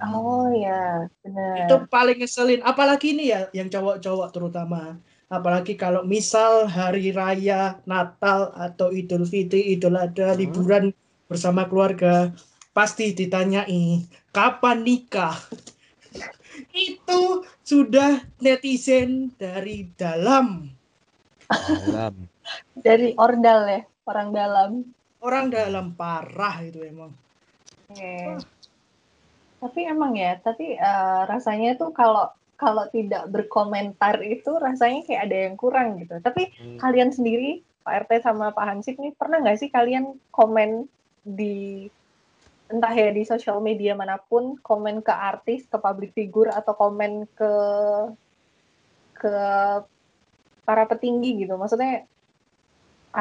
Oh 0.00 0.48
ya, 0.52 1.08
benar. 1.24 1.56
itu 1.60 1.74
paling 1.88 2.16
ngeselin. 2.20 2.60
Apalagi 2.70 3.06
ini 3.16 3.32
ya 3.32 3.48
yang 3.56 3.68
cowok-cowok 3.72 4.28
terutama. 4.34 5.00
Apalagi 5.26 5.74
kalau 5.74 6.02
misal 6.06 6.68
hari 6.70 7.10
raya 7.10 7.82
Natal 7.88 8.52
atau 8.54 8.88
Idul 8.94 9.24
Fitri, 9.26 9.74
Idul 9.74 9.96
Adha, 9.98 10.36
Hmm. 10.36 10.38
liburan 10.40 10.84
bersama 11.30 11.66
keluarga, 11.66 12.30
pasti 12.76 13.10
ditanyai 13.16 14.06
kapan 14.30 14.76
nikah. 14.86 15.34
Itu 16.72 17.20
sudah 17.62 18.24
netizen 18.38 19.32
dari 19.36 19.88
dalam, 19.94 20.70
Dalam. 21.46 22.14
Dari 22.74 23.14
ordal 23.14 23.60
ya, 23.66 23.80
orang 24.06 24.28
dalam. 24.30 24.70
orang 25.18 25.46
dalam 25.50 25.86
parah 25.94 26.62
itu 26.62 26.82
emang. 26.82 27.10
Oke. 27.90 28.38
Tapi 29.58 29.80
emang 29.88 30.14
ya, 30.14 30.38
tapi 30.38 30.76
eh, 30.76 31.20
rasanya 31.26 31.74
tuh 31.74 31.90
kalau 31.90 32.30
kalau 32.56 32.88
tidak 32.88 33.28
berkomentar 33.28 34.22
itu 34.22 34.48
rasanya 34.56 35.04
kayak 35.04 35.22
ada 35.28 35.36
yang 35.50 35.56
kurang 35.58 35.98
gitu. 36.00 36.16
Tapi 36.22 36.50
Hmm. 36.56 36.78
kalian 36.78 37.10
sendiri, 37.10 37.60
Pak 37.82 38.06
RT 38.06 38.22
sama 38.22 38.54
Pak 38.54 38.64
Hansip 38.64 38.96
nih, 38.96 39.12
pernah 39.14 39.42
nggak 39.42 39.58
sih 39.58 39.70
kalian 39.70 40.14
komen 40.30 40.86
di 41.22 41.86
entah 42.72 42.92
ya 43.00 43.08
di 43.16 43.22
sosial 43.32 43.58
media 43.68 43.92
mana 44.00 44.16
pun, 44.28 44.44
komen 44.68 44.96
ke 45.06 45.12
artis, 45.30 45.60
ke 45.72 45.78
public 45.86 46.10
figure 46.18 46.50
atau 46.58 46.72
komen 46.82 47.12
ke 47.38 47.50
ke 49.20 49.28
para 50.66 50.84
petinggi 50.90 51.28
gitu. 51.46 51.54
Maksudnya 51.60 52.04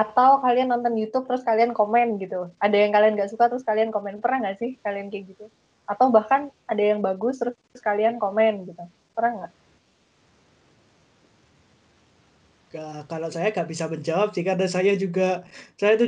atau 0.01 0.29
kalian 0.43 0.67
nonton 0.73 0.93
YouTube 0.99 1.25
terus 1.29 1.43
kalian 1.49 1.71
komen 1.79 2.07
gitu. 2.23 2.35
Ada 2.63 2.75
yang 2.83 2.91
kalian 2.95 3.13
nggak 3.15 3.31
suka 3.31 3.45
terus 3.51 3.63
kalian 3.69 3.89
komen. 3.95 4.19
Pernah 4.23 4.37
nggak 4.43 4.57
sih 4.61 4.71
kalian 4.85 5.07
kayak 5.11 5.25
gitu? 5.31 5.43
Atau 5.91 6.05
bahkan 6.15 6.41
ada 6.71 6.83
yang 6.89 6.99
bagus 7.07 7.35
terus 7.41 7.55
kalian 7.87 8.15
komen 8.23 8.53
gitu. 8.69 8.83
Pernah 9.15 9.31
nggak? 9.37 9.51
Ka- 12.73 13.05
Kalau 13.11 13.29
saya 13.35 13.47
nggak 13.53 13.67
bisa 13.71 13.85
menjawab 13.93 14.27
sih 14.35 14.43
karena 14.47 14.65
saya 14.75 14.91
juga 15.03 15.23
saya 15.79 15.93
tuh 16.01 16.07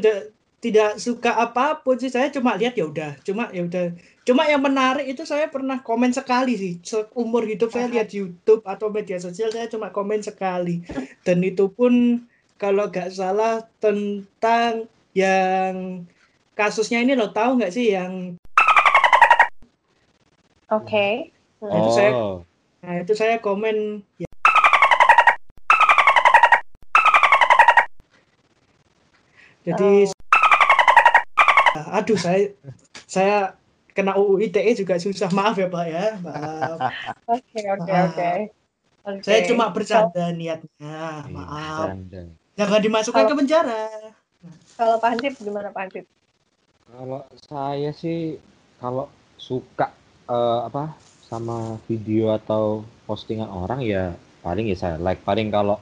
tidak 0.57 0.97
suka 0.97 1.37
apa 1.37 1.77
pun 1.79 1.95
sih. 1.95 2.09
Saya 2.09 2.33
cuma 2.33 2.57
lihat 2.57 2.73
ya 2.73 2.85
udah, 2.89 3.13
cuma 3.21 3.49
ya 3.53 3.61
udah. 3.61 3.93
Cuma 4.25 4.43
yang 4.43 4.59
menarik 4.59 5.07
itu 5.07 5.23
saya 5.23 5.47
pernah 5.47 5.79
komen 5.79 6.11
sekali 6.11 6.57
sih. 6.57 6.73
Seumur 6.83 7.47
hidup 7.47 7.71
saya 7.71 7.87
lihat 7.87 8.11
YouTube 8.11 8.65
atau 8.65 8.91
media 8.91 9.21
sosial 9.21 9.53
saya 9.53 9.69
cuma 9.69 9.93
komen 9.93 10.19
sekali. 10.19 10.81
Dan 11.23 11.45
itu 11.45 11.69
pun 11.71 12.25
kalau 12.57 12.89
nggak 12.89 13.13
salah 13.13 13.63
tentang 13.77 14.89
yang 15.13 16.03
kasusnya 16.53 17.05
ini 17.05 17.13
lo 17.13 17.29
tahu 17.29 17.61
nggak 17.61 17.73
sih 17.73 17.93
yang 17.93 18.35
Oke. 20.67 21.31
Nah, 21.63 21.79
itu 21.79 21.89
saya- 21.95 22.11
Oh. 22.11 22.43
nah 22.83 22.99
itu 22.99 23.13
saya 23.15 23.39
komen 23.39 24.03
ya. 24.19 24.27
Jadi 29.63 30.07
aduh 31.91 32.17
saya 32.17 32.53
saya 33.05 33.57
kena 33.97 34.13
UU 34.13 34.45
ITE 34.45 34.77
juga 34.77 35.01
susah. 35.01 35.33
Maaf 35.33 35.57
ya 35.57 35.65
Pak 35.65 35.85
ya. 35.89 36.05
Maaf. 36.21 36.77
Oke, 37.33 37.61
oke, 37.65 37.93
oke. 38.13 38.31
Saya 39.25 39.39
cuma 39.49 39.73
bercanda 39.73 40.29
niatnya. 40.35 40.69
Iya, 40.77 41.31
maaf. 41.33 41.95
bercanda. 41.95 42.21
jangan 42.53 42.79
dimasukkan 42.83 43.23
ke 43.25 43.35
penjara. 43.39 43.83
Kalau 44.77 44.95
Pak 45.01 45.09
Hansip 45.15 45.33
gimana 45.41 45.73
Pak 45.73 45.81
Hansip? 45.87 46.05
Kalau 46.87 47.21
saya 47.47 47.89
sih 47.95 48.37
kalau 48.77 49.09
suka 49.39 49.89
eh, 50.29 50.59
apa 50.67 50.93
sama 51.25 51.81
video 51.89 52.35
atau 52.35 52.85
postingan 53.09 53.49
orang 53.49 53.81
ya 53.81 54.13
paling 54.45 54.69
ya 54.69 54.77
saya 54.77 54.95
like. 55.01 55.23
Paling 55.25 55.49
kalau 55.49 55.81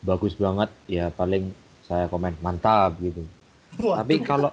bagus 0.00 0.32
banget 0.38 0.72
ya 0.88 1.12
paling 1.12 1.52
saya 1.84 2.08
komen 2.08 2.38
mantap 2.40 2.96
gitu. 3.02 3.26
Wah, 3.80 3.96
Tapi 4.04 4.14
kalau 4.20 4.50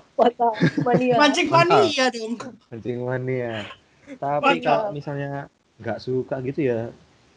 mania. 0.82 1.16
mancing 1.20 1.48
mania 1.52 2.06
dong. 2.10 2.34
Anjing 2.72 3.00
mania. 3.04 3.68
Tapi 4.18 4.64
kalau 4.64 4.96
misalnya 4.96 5.52
nggak 5.78 6.00
suka 6.00 6.40
gitu 6.42 6.64
ya 6.64 6.90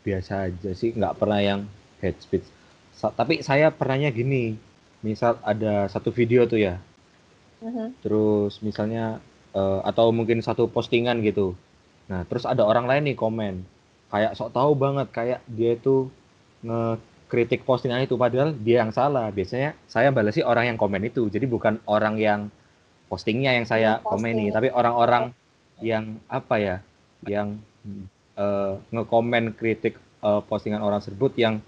biasa 0.07 0.49
aja 0.49 0.71
sih. 0.73 0.95
Nggak 0.95 1.19
pernah 1.19 1.41
yang 1.43 1.61
hate 2.01 2.21
speech. 2.23 2.47
Sa- 2.95 3.13
tapi 3.13 3.43
saya 3.43 3.69
pernahnya 3.75 4.09
gini, 4.15 4.55
misal 5.03 5.37
ada 5.43 5.89
satu 5.89 6.13
video 6.13 6.45
tuh 6.47 6.61
ya, 6.61 6.77
Mhm. 7.61 8.01
terus 8.01 8.61
misalnya 8.61 9.19
eh, 9.51 9.81
atau 9.83 10.15
mungkin 10.15 10.39
satu 10.41 10.71
postingan 10.71 11.19
gitu. 11.27 11.59
Nah 12.07 12.23
terus 12.31 12.47
ada 12.47 12.63
orang 12.63 12.87
lain 12.87 13.03
nih 13.11 13.19
komen. 13.19 13.67
Kayak 14.11 14.39
sok 14.39 14.55
tahu 14.55 14.79
banget 14.79 15.11
kayak 15.11 15.41
dia 15.51 15.75
itu 15.75 16.07
ngekritik 17.31 17.63
postingan 17.63 18.03
itu 18.03 18.19
padahal 18.19 18.51
dia 18.51 18.83
yang 18.83 18.91
salah 18.91 19.31
biasanya 19.31 19.79
saya 19.87 20.11
balasi 20.11 20.43
orang 20.43 20.75
yang 20.75 20.75
komen 20.75 21.07
itu 21.07 21.31
jadi 21.31 21.47
bukan 21.47 21.79
orang 21.87 22.19
yang 22.19 22.51
postingnya 23.07 23.55
yang 23.55 23.71
saya 23.71 24.03
Yang 24.03 24.11
komeni 24.11 24.35
posting. 24.51 24.55
tapi 24.59 24.69
orang-orang 24.75 25.25
yang 25.79 26.19
apa 26.27 26.55
ya 26.59 26.77
yang 27.23 27.63
eh, 28.35 28.73
ngekomen 28.91 29.55
kritik 29.55 29.95
eh, 30.21 30.43
postingan 30.43 30.83
orang 30.83 30.99
tersebut 30.99 31.39
yang 31.39 31.63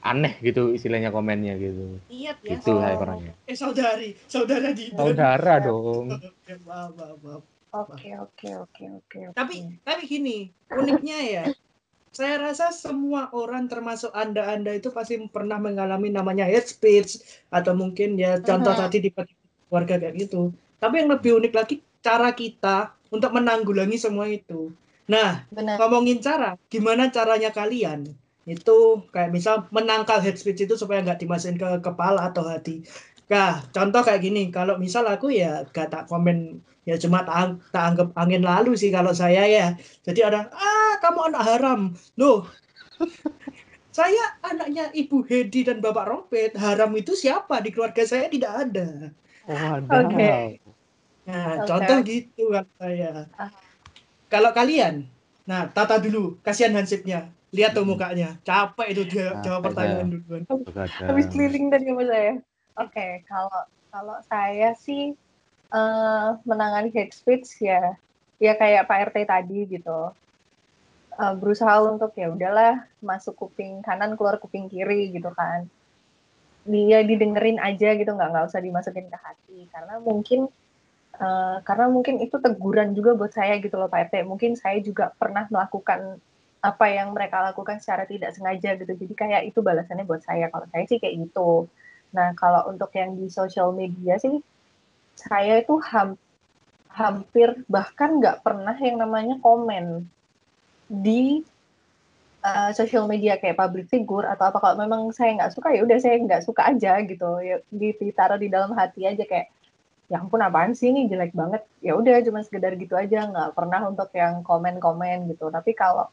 aneh 0.00 0.36
gitu 0.40 0.72
istilahnya 0.72 1.08
komennya 1.08 1.56
gitu. 1.56 2.00
Niat 2.08 2.40
ya. 2.40 2.56
Gitu 2.56 2.72
Oh. 2.72 2.80
saya 2.80 2.96
orangnya. 2.96 3.32
Eh 3.44 3.56
saudari, 3.56 4.08
saudara 4.24 4.68
di 4.72 4.92
Saudara 4.92 5.54
dong. 5.60 6.12
Maaf, 6.68 6.92
maaf, 6.92 7.16
maaf. 7.20 7.42
Oke 7.74 8.12
oke 8.14 8.48
oke 8.54 8.84
oke. 9.00 9.18
oke. 9.28 9.36
Tapi 9.36 9.80
tapi 9.80 10.02
gini, 10.04 10.48
uniknya 10.70 11.18
ya. 11.24 11.44
Saya 12.14 12.34
rasa 12.46 12.70
semua 12.70 13.26
orang 13.34 13.66
termasuk 13.66 14.14
Anda-anda 14.14 14.70
itu 14.78 14.88
pasti 14.94 15.18
pernah 15.34 15.58
mengalami 15.58 16.08
namanya 16.14 16.46
hate 16.46 16.70
speech 16.70 17.10
atau 17.50 17.72
mungkin 17.74 18.14
ya 18.14 18.38
contoh 18.38 18.70
Mhm. 18.70 18.80
tadi 18.80 18.96
di 19.04 19.10
keluarga 19.10 19.94
kayak 20.02 20.14
gitu. 20.22 20.54
Tapi 20.78 20.94
yang 21.02 21.10
lebih 21.14 21.30
unik 21.42 21.52
lagi 21.58 21.74
cara 22.06 22.30
kita 22.30 22.94
untuk 23.10 23.30
menanggulangi 23.34 23.98
semua 23.98 24.26
itu. 24.30 24.70
Nah, 25.10 25.42
benar. 25.50 25.76
ngomongin 25.80 26.18
cara, 26.22 26.54
gimana 26.70 27.10
caranya 27.10 27.50
kalian? 27.50 28.00
Itu 28.46 29.08
kayak 29.10 29.30
misal 29.34 29.54
menangkal 29.74 30.18
hate 30.22 30.38
speech 30.38 30.60
itu 30.70 30.74
supaya 30.78 31.02
nggak 31.04 31.18
dimasukin 31.26 31.58
ke 31.58 31.68
kepala 31.82 32.20
atau 32.30 32.44
hati. 32.46 32.84
Nah, 33.24 33.64
contoh 33.72 34.04
kayak 34.04 34.20
gini, 34.20 34.52
kalau 34.52 34.76
misal 34.76 35.08
aku 35.08 35.32
ya 35.32 35.64
gak 35.72 35.88
tak 35.88 36.04
komen 36.12 36.60
ya 36.84 37.00
cuma 37.00 37.24
tak, 37.24 37.36
ang- 37.36 37.58
tak 37.72 37.84
anggap 37.88 38.08
angin 38.20 38.44
lalu 38.44 38.76
sih 38.76 38.92
kalau 38.92 39.16
saya 39.16 39.48
ya. 39.48 39.66
Jadi 40.04 40.20
ada, 40.20 40.52
ah 40.52 41.00
kamu 41.00 41.32
anak 41.32 41.42
haram. 41.48 41.80
Loh, 42.20 42.44
saya 43.96 44.36
anaknya 44.44 44.92
Ibu 44.92 45.24
Hedi 45.24 45.64
dan 45.64 45.80
Bapak 45.80 46.04
Rompet. 46.04 46.52
Haram 46.60 46.92
itu 46.92 47.16
siapa? 47.16 47.64
Di 47.64 47.72
keluarga 47.72 48.04
saya 48.04 48.28
tidak 48.28 48.52
ada. 48.68 49.08
Waduh. 49.48 50.04
Oke. 50.04 50.60
Nah, 51.24 51.64
Oke. 51.64 51.68
contoh 51.72 51.98
gitu 52.04 52.44
kan 52.52 52.66
saya. 52.76 53.32
Kalau 54.28 54.50
kalian, 54.52 55.08
nah 55.48 55.64
tata 55.72 55.96
dulu, 55.96 56.36
kasihan 56.44 56.76
Hansipnya. 56.76 57.32
Lihat 57.54 57.72
tuh 57.72 57.86
Hmm. 57.86 57.94
mukanya, 57.94 58.36
capek 58.42 58.92
itu 58.92 59.02
dia 59.08 59.30
Capek 59.30 59.42
jawab 59.46 59.60
pertanyaan 59.70 60.08
duluan. 60.10 60.42
Habis 61.06 61.26
keliling 61.30 61.70
tadi 61.70 61.86
sama 61.86 62.04
saya. 62.04 62.34
Oke, 62.74 63.22
kalau 63.30 63.60
kalau 63.94 64.16
saya 64.26 64.74
sih 64.74 65.14
eh, 65.70 66.28
menangani 66.42 66.90
hate 66.90 67.14
speech 67.14 67.62
ya 67.62 67.94
ya 68.42 68.52
kayak 68.58 68.90
Pak 68.90 69.14
RT 69.14 69.16
tadi 69.30 69.58
gitu. 69.70 70.10
Eh, 71.14 71.34
berusaha 71.38 71.78
untuk 71.86 72.10
ya 72.18 72.26
udahlah 72.34 72.82
masuk 72.98 73.34
kuping 73.38 73.78
kanan 73.86 74.18
keluar 74.18 74.42
kuping 74.42 74.66
kiri 74.66 75.14
gitu 75.14 75.30
kan. 75.30 75.70
Dia 76.66 77.06
didengerin 77.06 77.62
aja 77.62 77.94
gitu 77.94 78.10
nggak 78.10 78.28
nggak 78.34 78.46
usah 78.50 78.60
dimasukin 78.64 79.06
ke 79.06 79.18
hati 79.22 79.58
karena 79.70 79.94
mungkin 80.02 80.50
eh, 81.14 81.56
karena 81.62 81.86
mungkin 81.94 82.18
itu 82.18 82.36
teguran 82.42 82.90
juga 82.98 83.14
buat 83.14 83.30
saya 83.30 83.62
gitu 83.62 83.78
loh 83.78 83.86
Pak 83.86 84.10
RT. 84.10 84.14
Mungkin 84.26 84.58
saya 84.58 84.82
juga 84.82 85.14
pernah 85.14 85.46
melakukan 85.46 86.18
apa 86.64 86.86
yang 86.90 87.12
mereka 87.14 87.44
lakukan 87.44 87.78
secara 87.78 88.02
tidak 88.10 88.34
sengaja 88.34 88.74
gitu. 88.80 88.92
Jadi 88.98 89.14
kayak 89.14 89.42
itu 89.46 89.60
balasannya 89.62 90.02
buat 90.08 90.26
saya. 90.26 90.50
Kalau 90.50 90.66
saya 90.72 90.84
sih 90.90 90.98
kayak 90.98 91.30
gitu. 91.30 91.70
Nah, 92.14 92.30
kalau 92.38 92.70
untuk 92.70 92.90
yang 92.94 93.18
di 93.18 93.26
sosial 93.26 93.74
media 93.74 94.14
sih, 94.22 94.38
saya 95.18 95.58
itu 95.62 95.74
ham- 95.90 96.20
hampir 96.90 97.48
bahkan 97.66 98.22
nggak 98.22 98.46
pernah 98.46 98.76
yang 98.78 98.96
namanya 99.02 99.34
komen 99.42 100.06
di 100.86 101.42
uh, 102.46 102.70
sosial 102.70 103.10
media 103.10 103.34
kayak 103.40 103.58
public 103.58 103.86
figure 103.90 104.26
atau 104.30 104.44
apa. 104.50 104.58
Kalau 104.62 104.76
memang 104.78 105.10
saya 105.10 105.34
nggak 105.34 105.52
suka 105.58 105.68
ya 105.74 105.82
udah 105.82 105.98
saya 105.98 106.16
nggak 106.22 106.44
suka 106.46 106.62
aja 106.70 107.02
gitu. 107.02 107.28
Ya, 107.42 107.56
ditaruh 107.74 108.38
di 108.38 108.48
dalam 108.54 108.72
hati 108.78 109.10
aja 109.10 109.24
kayak 109.26 109.50
ya 110.12 110.20
ampun 110.20 110.38
apaan 110.44 110.72
sih 110.78 110.92
ini 110.92 111.10
jelek 111.10 111.32
banget. 111.34 111.62
Ya 111.82 111.98
udah 111.98 112.14
cuma 112.22 112.40
sekedar 112.46 112.72
gitu 112.78 112.94
aja, 112.94 113.26
nggak 113.26 113.50
pernah 113.58 113.80
untuk 113.90 114.08
yang 114.14 114.44
komen-komen 114.46 115.34
gitu. 115.34 115.50
Tapi 115.50 115.72
kalau 115.74 116.06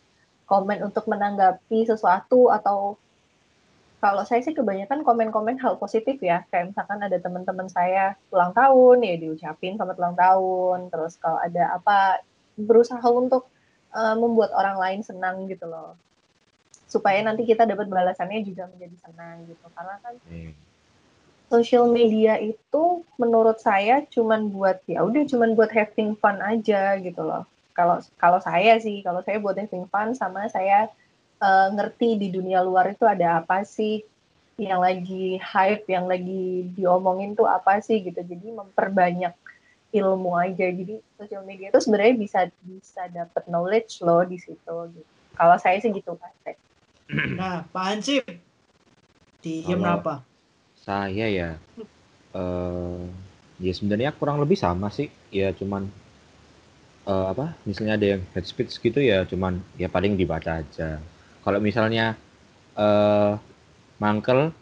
komen 0.50 0.80
untuk 0.88 1.06
menanggapi 1.08 1.88
sesuatu 1.88 2.50
atau 2.52 2.98
kalau 4.02 4.26
saya 4.26 4.42
sih 4.42 4.58
kebanyakan 4.58 5.06
komen-komen 5.06 5.62
hal 5.62 5.78
positif 5.78 6.18
ya. 6.26 6.42
Kayak 6.50 6.74
misalkan 6.74 7.00
ada 7.06 7.22
teman-teman 7.22 7.70
saya 7.70 8.18
ulang 8.34 8.50
tahun 8.58 9.06
ya 9.06 9.16
diucapin 9.22 9.78
selamat 9.78 9.96
ulang 10.02 10.18
tahun. 10.18 10.80
Terus 10.90 11.14
kalau 11.22 11.38
ada 11.38 11.78
apa 11.78 12.26
berusaha 12.58 13.06
untuk 13.14 13.46
uh, 13.94 14.18
membuat 14.18 14.58
orang 14.58 14.82
lain 14.82 15.00
senang 15.06 15.46
gitu 15.46 15.70
loh. 15.70 15.94
Supaya 16.90 17.22
nanti 17.22 17.46
kita 17.46 17.70
dapat 17.70 17.88
balasannya 17.94 18.42
juga 18.42 18.66
menjadi 18.74 18.98
senang 19.06 19.46
gitu. 19.46 19.70
Karena 19.70 19.96
kan 20.02 20.18
Nih. 20.34 20.58
social 21.54 21.86
media 21.86 22.42
itu 22.42 23.06
menurut 23.22 23.62
saya 23.62 24.02
cuman 24.10 24.50
buat 24.50 24.82
ya 24.90 25.06
udah 25.06 25.30
cuman 25.30 25.54
buat 25.54 25.70
having 25.70 26.18
fun 26.18 26.42
aja 26.42 26.98
gitu 26.98 27.22
loh. 27.22 27.46
Kalau 27.78 28.02
kalau 28.18 28.42
saya 28.42 28.82
sih 28.82 29.06
kalau 29.06 29.22
saya 29.22 29.38
buat 29.38 29.62
having 29.62 29.86
fun 29.94 30.18
sama 30.18 30.50
saya 30.50 30.90
eh, 31.42 31.68
ngerti 31.74 32.10
di 32.22 32.28
dunia 32.30 32.62
luar 32.62 32.94
itu 32.94 33.04
ada 33.04 33.42
apa 33.42 33.66
sih 33.66 34.06
yang 34.62 34.80
lagi 34.80 35.42
hype 35.42 35.90
yang 35.90 36.06
lagi 36.06 36.70
diomongin 36.78 37.34
tuh 37.34 37.50
apa 37.50 37.82
sih 37.82 38.00
gitu 38.06 38.22
jadi 38.22 38.48
memperbanyak 38.54 39.34
ilmu 39.92 40.38
aja 40.38 40.70
jadi 40.72 41.02
social 41.18 41.44
media 41.44 41.74
itu 41.74 41.82
sebenarnya 41.82 42.16
bisa 42.16 42.40
bisa 42.62 43.10
dapat 43.10 43.44
knowledge 43.50 44.00
loh 44.06 44.22
di 44.24 44.38
situ 44.38 44.76
gitu 44.94 45.12
kalau 45.36 45.56
saya 45.58 45.80
sih 45.80 45.92
gitu 45.92 46.16
Pak. 46.16 46.32
Nah, 47.40 47.68
Pak 47.68 47.84
Hansip, 47.92 48.24
diem 49.44 49.80
Kalau- 49.80 50.00
apa? 50.00 50.16
Saya 50.82 51.28
ya, 51.28 51.50
eh 52.34 53.02
ya 53.62 53.72
sebenarnya 53.76 54.16
kurang 54.16 54.40
lebih 54.42 54.56
sama 54.56 54.88
sih. 54.90 55.12
Ya 55.30 55.52
cuman 55.52 55.92
eh, 57.06 57.26
apa? 57.36 57.54
Misalnya 57.68 58.00
ada 58.00 58.08
yang 58.18 58.22
head 58.32 58.46
speech 58.48 58.80
gitu 58.80 59.04
ya, 59.04 59.28
cuman 59.28 59.60
ya 59.76 59.92
paling 59.92 60.16
dibaca 60.16 60.64
aja. 60.64 61.04
Kalau 61.42 61.60
misalnya 61.60 62.14
eh 62.78 63.34
mangkel, 64.02 64.54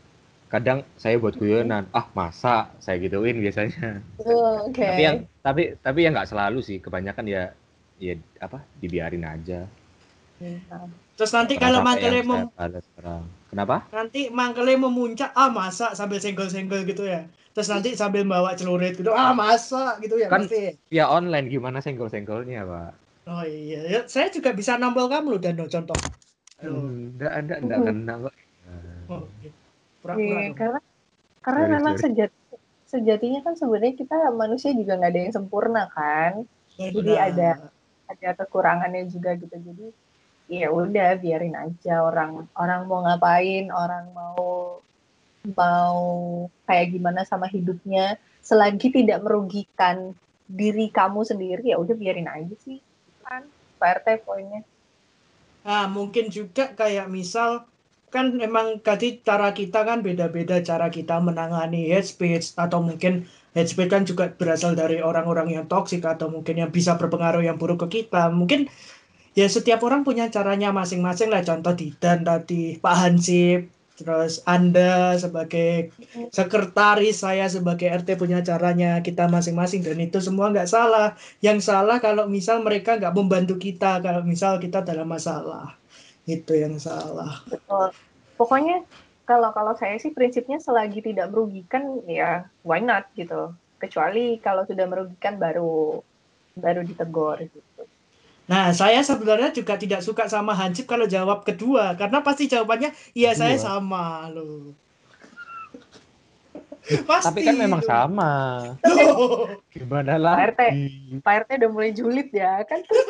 kadang 0.51 0.83
saya 0.99 1.15
buat 1.21 1.35
guyonan. 1.35 1.87
Ah 1.95 2.07
masa 2.15 2.71
saya 2.83 2.97
gituin 2.99 3.37
biasanya. 3.39 3.99
Oh, 4.23 4.67
Oke. 4.67 4.83
Tapi 4.83 5.01
yang 5.03 5.17
tapi 5.39 5.61
tapi 5.79 5.99
ya 6.07 6.09
nggak 6.11 6.29
selalu 6.31 6.59
sih. 6.63 6.77
Kebanyakan 6.83 7.25
ya 7.27 7.43
ya 7.99 8.13
apa? 8.39 8.63
Dibiarin 8.79 9.23
aja. 9.27 9.67
Nah, 10.39 10.87
Terus 11.19 11.31
nanti 11.35 11.59
kalau 11.59 11.83
yang 11.83 12.23
mem-. 12.23 12.47
Kenapa? 13.51 13.81
nanti 13.91 14.29
mangkele 14.31 14.77
memuncak, 14.79 15.33
ah 15.35 15.49
masa 15.51 15.91
sambil 15.97 16.21
senggol-senggol 16.21 16.85
gitu 16.87 17.03
ya. 17.03 17.25
Terus 17.51 17.67
nanti 17.67 17.97
sambil 17.97 18.23
bawa 18.23 18.53
celurit 18.55 18.95
gitu, 18.95 19.11
ah 19.11 19.33
masa 19.35 19.97
gitu 19.99 20.15
ya 20.15 20.29
Kan- 20.31 20.45
pasti. 20.47 20.79
Ya 20.93 21.09
online 21.11 21.49
gimana 21.51 21.81
senggol-senggolnya, 21.83 22.63
Pak? 22.63 22.91
Oh 23.29 23.43
iya, 23.43 23.83
ya, 23.85 23.99
saya 24.07 24.31
juga 24.31 24.55
bisa 24.55 24.77
nampol 24.79 25.09
kamu 25.11 25.37
loh 25.37 25.41
dan 25.41 25.59
contoh. 25.59 25.97
Enggak, 26.59 27.31
enggak, 27.39 27.57
enggak 27.63 27.79
kena 27.87 28.13
kok. 28.19 28.35
Oh, 29.09 29.23
iya. 29.41 29.51
Iya, 30.15 30.53
karena 30.55 30.79
karena 31.43 31.61
Sorry, 31.63 31.73
memang 31.75 31.93
sorry. 31.95 32.03
sejati, 32.03 32.39
sejatinya 32.89 33.39
kan 33.45 33.53
sebenarnya 33.55 33.95
kita 33.95 34.17
manusia 34.33 34.71
juga 34.73 34.97
nggak 34.97 35.11
ada 35.11 35.21
yang 35.23 35.33
sempurna 35.33 35.83
kan 35.93 36.33
jadi 36.79 37.13
Benar. 37.13 37.27
ada- 37.29 37.71
ada 38.09 38.29
kekurangannya 38.41 39.05
juga 39.07 39.37
gitu 39.37 39.53
jadi 39.53 39.87
ya 40.49 40.67
udah 40.73 41.13
biarin 41.21 41.53
aja 41.53 42.01
orang 42.01 42.49
orang 42.57 42.81
mau 42.89 43.05
ngapain 43.05 43.69
orang 43.69 44.09
mau 44.17 44.81
mau 45.53 45.99
kayak 46.65 46.97
gimana 46.97 47.21
sama 47.21 47.45
hidupnya 47.45 48.17
selagi 48.41 48.89
tidak 48.89 49.21
merugikan 49.21 50.17
diri 50.49 50.89
kamu 50.89 51.21
sendiri 51.21 51.69
ya 51.69 51.77
udah 51.77 51.93
biarin 51.93 52.25
aja 52.25 52.55
sih 52.65 52.81
kan 53.21 53.45
Pak 53.77 54.01
RT 54.01 54.25
poinnya 54.25 54.65
Nah, 55.69 55.85
mungkin 55.85 56.33
juga 56.33 56.73
kayak 56.73 57.13
misal 57.13 57.69
kan 58.09 58.33
memang 58.33 58.81
tadi 58.81 59.21
cara 59.21 59.53
kita 59.53 59.85
kan 59.85 60.01
beda-beda 60.01 60.65
cara 60.65 60.89
kita 60.89 61.21
menangani 61.21 61.93
hate 61.93 62.09
speech 62.09 62.57
atau 62.57 62.81
mungkin 62.81 63.29
hate 63.53 63.69
speech 63.69 63.89
kan 63.93 64.01
juga 64.01 64.33
berasal 64.33 64.73
dari 64.73 64.97
orang-orang 64.97 65.53
yang 65.53 65.65
toksik 65.69 66.01
atau 66.01 66.25
mungkin 66.33 66.57
yang 66.57 66.71
bisa 66.73 66.97
berpengaruh 66.97 67.45
yang 67.45 67.61
buruk 67.61 67.85
ke 67.85 68.01
kita. 68.01 68.33
Mungkin 68.33 68.65
ya 69.37 69.45
setiap 69.45 69.85
orang 69.85 70.01
punya 70.01 70.25
caranya 70.33 70.73
masing-masing 70.73 71.29
lah. 71.29 71.45
Contoh 71.45 71.77
Didan 71.77 72.25
tadi, 72.25 72.81
Pak 72.81 72.95
Hansip, 72.97 73.69
terus 73.99 74.39
Anda 74.47 75.19
sebagai 75.19 75.91
sekretaris, 76.31 77.19
saya 77.19 77.51
sebagai 77.51 77.91
RT 77.91 78.15
punya 78.15 78.39
caranya 78.39 79.03
kita 79.03 79.27
masing-masing 79.27 79.83
dan 79.83 79.99
itu 79.99 80.23
semua 80.23 80.47
nggak 80.49 80.71
salah. 80.71 81.19
Yang 81.43 81.67
salah 81.67 81.99
kalau 81.99 82.31
misal 82.31 82.63
mereka 82.63 82.95
nggak 82.95 83.11
membantu 83.11 83.59
kita, 83.59 83.99
kalau 83.99 84.23
misal 84.23 84.55
kita 84.57 84.79
dalam 84.79 85.05
masalah. 85.05 85.75
Itu 86.23 86.55
yang 86.55 86.79
salah. 86.79 87.43
Betul. 87.51 87.91
Pokoknya 88.39 88.87
kalau 89.27 89.51
kalau 89.51 89.75
saya 89.75 89.99
sih 89.99 90.15
prinsipnya 90.15 90.57
selagi 90.57 91.03
tidak 91.03 91.29
merugikan 91.29 91.99
ya 92.07 92.47
why 92.63 92.79
not 92.79 93.11
gitu. 93.13 93.51
Kecuali 93.77 94.39
kalau 94.39 94.63
sudah 94.63 94.87
merugikan 94.87 95.35
baru 95.35 95.99
baru 96.55 96.81
ditegur 96.87 97.43
gitu. 97.43 97.83
Nah, 98.49 98.73
saya 98.73 99.05
sebenarnya 99.05 99.53
juga 99.53 99.77
tidak 99.77 100.01
suka 100.01 100.25
sama 100.25 100.57
Hansip 100.57 100.89
kalau 100.89 101.05
jawab 101.05 101.45
kedua, 101.45 101.93
karena 101.93 102.25
pasti 102.25 102.49
jawabannya 102.49 102.89
iya 103.13 103.37
saya 103.37 103.53
sama 103.61 104.25
loh. 104.33 104.73
Pasti. 107.05 107.29
Tapi 107.29 107.45
kan 107.45 107.55
memang 107.61 107.85
loh. 107.85 107.89
sama. 107.89 108.33
Loh. 108.81 109.61
Gimana 109.69 110.17
Pak 110.17 110.57
RT. 110.57 110.61
Pak 111.21 111.33
RT 111.45 111.49
udah 111.61 111.69
mulai 111.69 111.91
julid 111.93 112.33
ya 112.33 112.65
kan 112.65 112.81
terus 112.81 113.05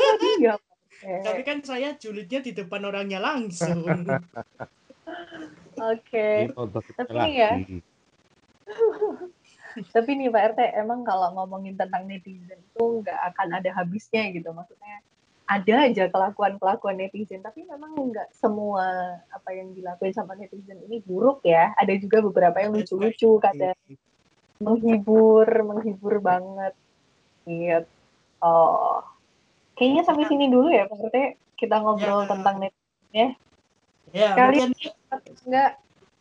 Eh, 0.99 1.23
Tapi 1.25 1.41
kan 1.47 1.63
saya 1.63 1.95
julidnya 1.95 2.43
di 2.43 2.51
depan 2.51 2.83
orangnya 2.83 3.23
langsung. 3.23 3.87
Oke. 5.79 6.51
Kita 6.51 7.07
Tapi 7.07 7.15
nih 7.23 7.33
ya. 7.39 7.51
Tapi 9.95 10.09
nih 10.19 10.27
Pak 10.27 10.43
RT, 10.51 10.59
emang 10.75 11.07
kalau 11.07 11.31
ngomongin 11.39 11.79
tentang 11.79 12.03
netizen 12.03 12.59
itu 12.59 12.83
nggak 12.99 13.19
akan 13.31 13.47
ada 13.63 13.69
habisnya 13.79 14.27
gitu. 14.35 14.51
Maksudnya 14.51 14.99
ada 15.49 15.89
aja 15.89 16.05
kelakuan-kelakuan 16.13 17.01
netizen, 17.01 17.41
tapi 17.41 17.65
memang 17.65 17.97
nggak 17.97 18.29
semua 18.37 19.17
apa 19.33 19.49
yang 19.49 19.73
dilakuin 19.73 20.13
sama 20.13 20.37
netizen 20.37 20.77
ini 20.85 21.01
buruk 21.01 21.41
ya. 21.41 21.73
Ada 21.73 21.97
juga 21.97 22.21
beberapa 22.21 22.61
yang 22.61 22.77
lucu-lucu, 22.77 23.41
kadang 23.41 23.73
menghibur, 24.61 25.49
menghibur 25.65 26.21
banget. 26.21 26.77
Gitu. 27.49 27.89
Oh, 28.45 29.01
kayaknya 29.73 30.05
sampai 30.05 30.29
sini 30.29 30.53
dulu 30.53 30.69
ya 30.69 30.85
RT. 30.85 31.17
Kita 31.57 31.81
ngobrol 31.81 32.23
Ya. 32.23 32.29
tentang 32.29 32.55
netizen. 32.61 33.29
Ya, 34.13 34.29
Kali 34.37 34.69
mungkin 34.69 34.93
Enggak, 35.49 35.71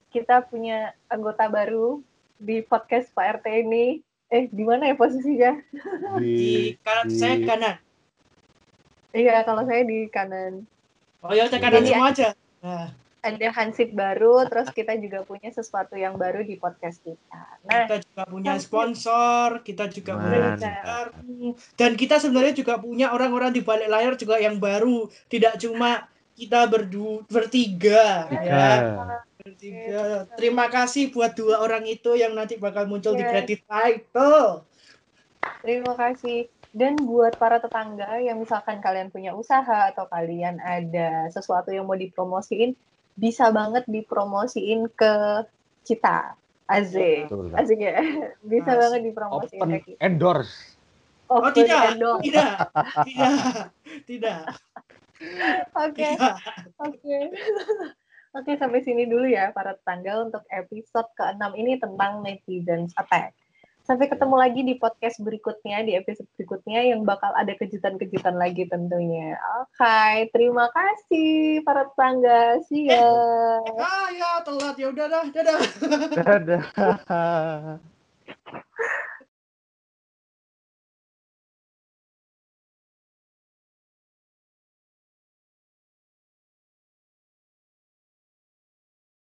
kita 0.09 0.41
punya 0.49 0.97
anggota 1.12 1.53
baru 1.53 2.01
di 2.41 2.64
podcast 2.64 3.12
Pak 3.12 3.45
RT 3.45 3.47
ini. 3.69 4.01
Eh, 4.29 4.49
di 4.49 4.64
mana 4.64 4.88
ya 4.88 4.97
posisinya? 4.97 5.53
di 6.21 6.73
kanan 6.81 7.09
saya 7.12 7.37
kanan. 7.45 7.77
Iya, 9.12 9.40
kalau 9.42 9.64
saya 9.64 9.83
di 9.88 10.09
kanan. 10.12 10.64
Oh 11.25 11.33
ya, 11.33 11.49
kanan 11.49 11.83
Jadi- 11.83 11.90
semua 11.90 12.09
aja. 12.12 12.29
Nah, 12.61 12.88
Ada 13.18 13.51
Hansip 13.51 13.90
baru, 13.99 14.47
terus 14.47 14.71
kita 14.71 14.94
juga 14.94 15.27
punya 15.27 15.51
sesuatu 15.51 15.99
yang 15.99 16.14
baru 16.14 16.47
di 16.47 16.55
podcast 16.55 17.03
kita. 17.03 17.42
Nah, 17.66 17.90
kita 17.90 17.97
juga 18.07 18.23
punya 18.31 18.55
sponsor, 18.62 19.59
kita 19.66 19.90
juga 19.90 20.14
punya 20.23 20.38
Mantap. 20.38 20.55
pendengar. 20.55 21.07
dan 21.75 21.90
kita 21.99 22.23
sebenarnya 22.23 22.55
juga 22.55 22.79
punya 22.79 23.11
orang-orang 23.11 23.51
di 23.51 23.59
balik 23.59 23.90
layar 23.90 24.14
juga 24.14 24.38
yang 24.38 24.62
baru, 24.62 25.11
tidak 25.27 25.59
cuma 25.59 26.07
kita 26.38 26.71
berdu 26.71 27.27
bertiga 27.27 28.31
ya. 28.31 28.42
Ya. 28.47 28.71
Bertiga. 29.42 30.03
Terima 30.38 30.71
kasih 30.71 31.11
buat 31.11 31.35
dua 31.35 31.59
orang 31.59 31.90
itu 31.90 32.14
yang 32.14 32.38
nanti 32.38 32.55
bakal 32.55 32.87
muncul 32.87 33.18
di 33.18 33.27
Yes. 33.27 33.31
credit 33.35 33.61
title. 33.66 34.62
terima 35.62 35.92
kasih. 35.99 36.47
Dan 36.79 36.95
buat 37.03 37.35
para 37.35 37.59
tetangga 37.59 38.23
yang 38.23 38.38
misalkan 38.38 38.79
kalian 38.79 39.11
punya 39.11 39.35
usaha 39.35 39.91
atau 39.91 40.07
kalian 40.07 40.62
ada 40.62 41.27
sesuatu 41.35 41.75
yang 41.75 41.91
mau 41.91 41.99
dipromosiin, 41.99 42.79
bisa 43.19 43.51
banget 43.51 43.83
dipromosiin 43.91 44.87
ke 44.95 45.43
kita. 45.83 46.38
Azik. 46.71 47.27
Asik 47.59 47.81
ya. 47.83 47.99
Bisa 48.47 48.71
Asik. 48.77 48.81
banget 48.87 49.01
dipromosiin 49.11 49.59
Open 49.59 49.71
ke 49.75 49.79
kita. 49.91 49.99
endorse. 50.07 50.79
Oh, 51.27 51.43
Open 51.43 51.67
tidak, 51.67 51.99
endorse. 51.99 52.23
tidak, 52.23 52.49
tidak, 53.05 53.33
tidak, 54.07 54.41
Oke, 55.83 56.09
oke. 56.79 57.19
Oke, 58.37 58.61
sampai 58.61 58.85
sini 58.85 59.09
dulu 59.09 59.25
ya 59.25 59.51
para 59.57 59.73
tetangga 59.73 60.21
untuk 60.21 60.45
episode 60.53 61.09
ke-6 61.17 61.49
ini 61.57 61.81
tentang 61.81 62.21
netizens 62.21 62.93
attack. 62.95 63.33
Sampai 63.88 64.05
ketemu 64.05 64.37
lagi 64.37 64.61
di 64.68 64.77
podcast 64.77 65.16
berikutnya, 65.24 65.81
di 65.81 65.96
episode 65.96 66.29
berikutnya 66.37 66.92
yang 66.92 67.09
bakal 67.09 67.33
ada 67.33 67.57
kejutan-kejutan 67.57 68.37
lagi 68.37 68.68
tentunya. 68.68 69.40
Oke, 69.64 70.29
terima 70.29 70.68
kasih 70.77 71.64
para 71.64 71.88
tetangga. 71.88 72.61
See 72.68 72.92
ya. 72.92 73.09
Ah 73.81 74.12
ya 74.12 74.44
telat 74.44 74.77
ya 74.77 74.92
udah 74.92 75.07
dah, 75.09 75.24
dadah. 75.33 75.59
Dadah. 76.20 76.62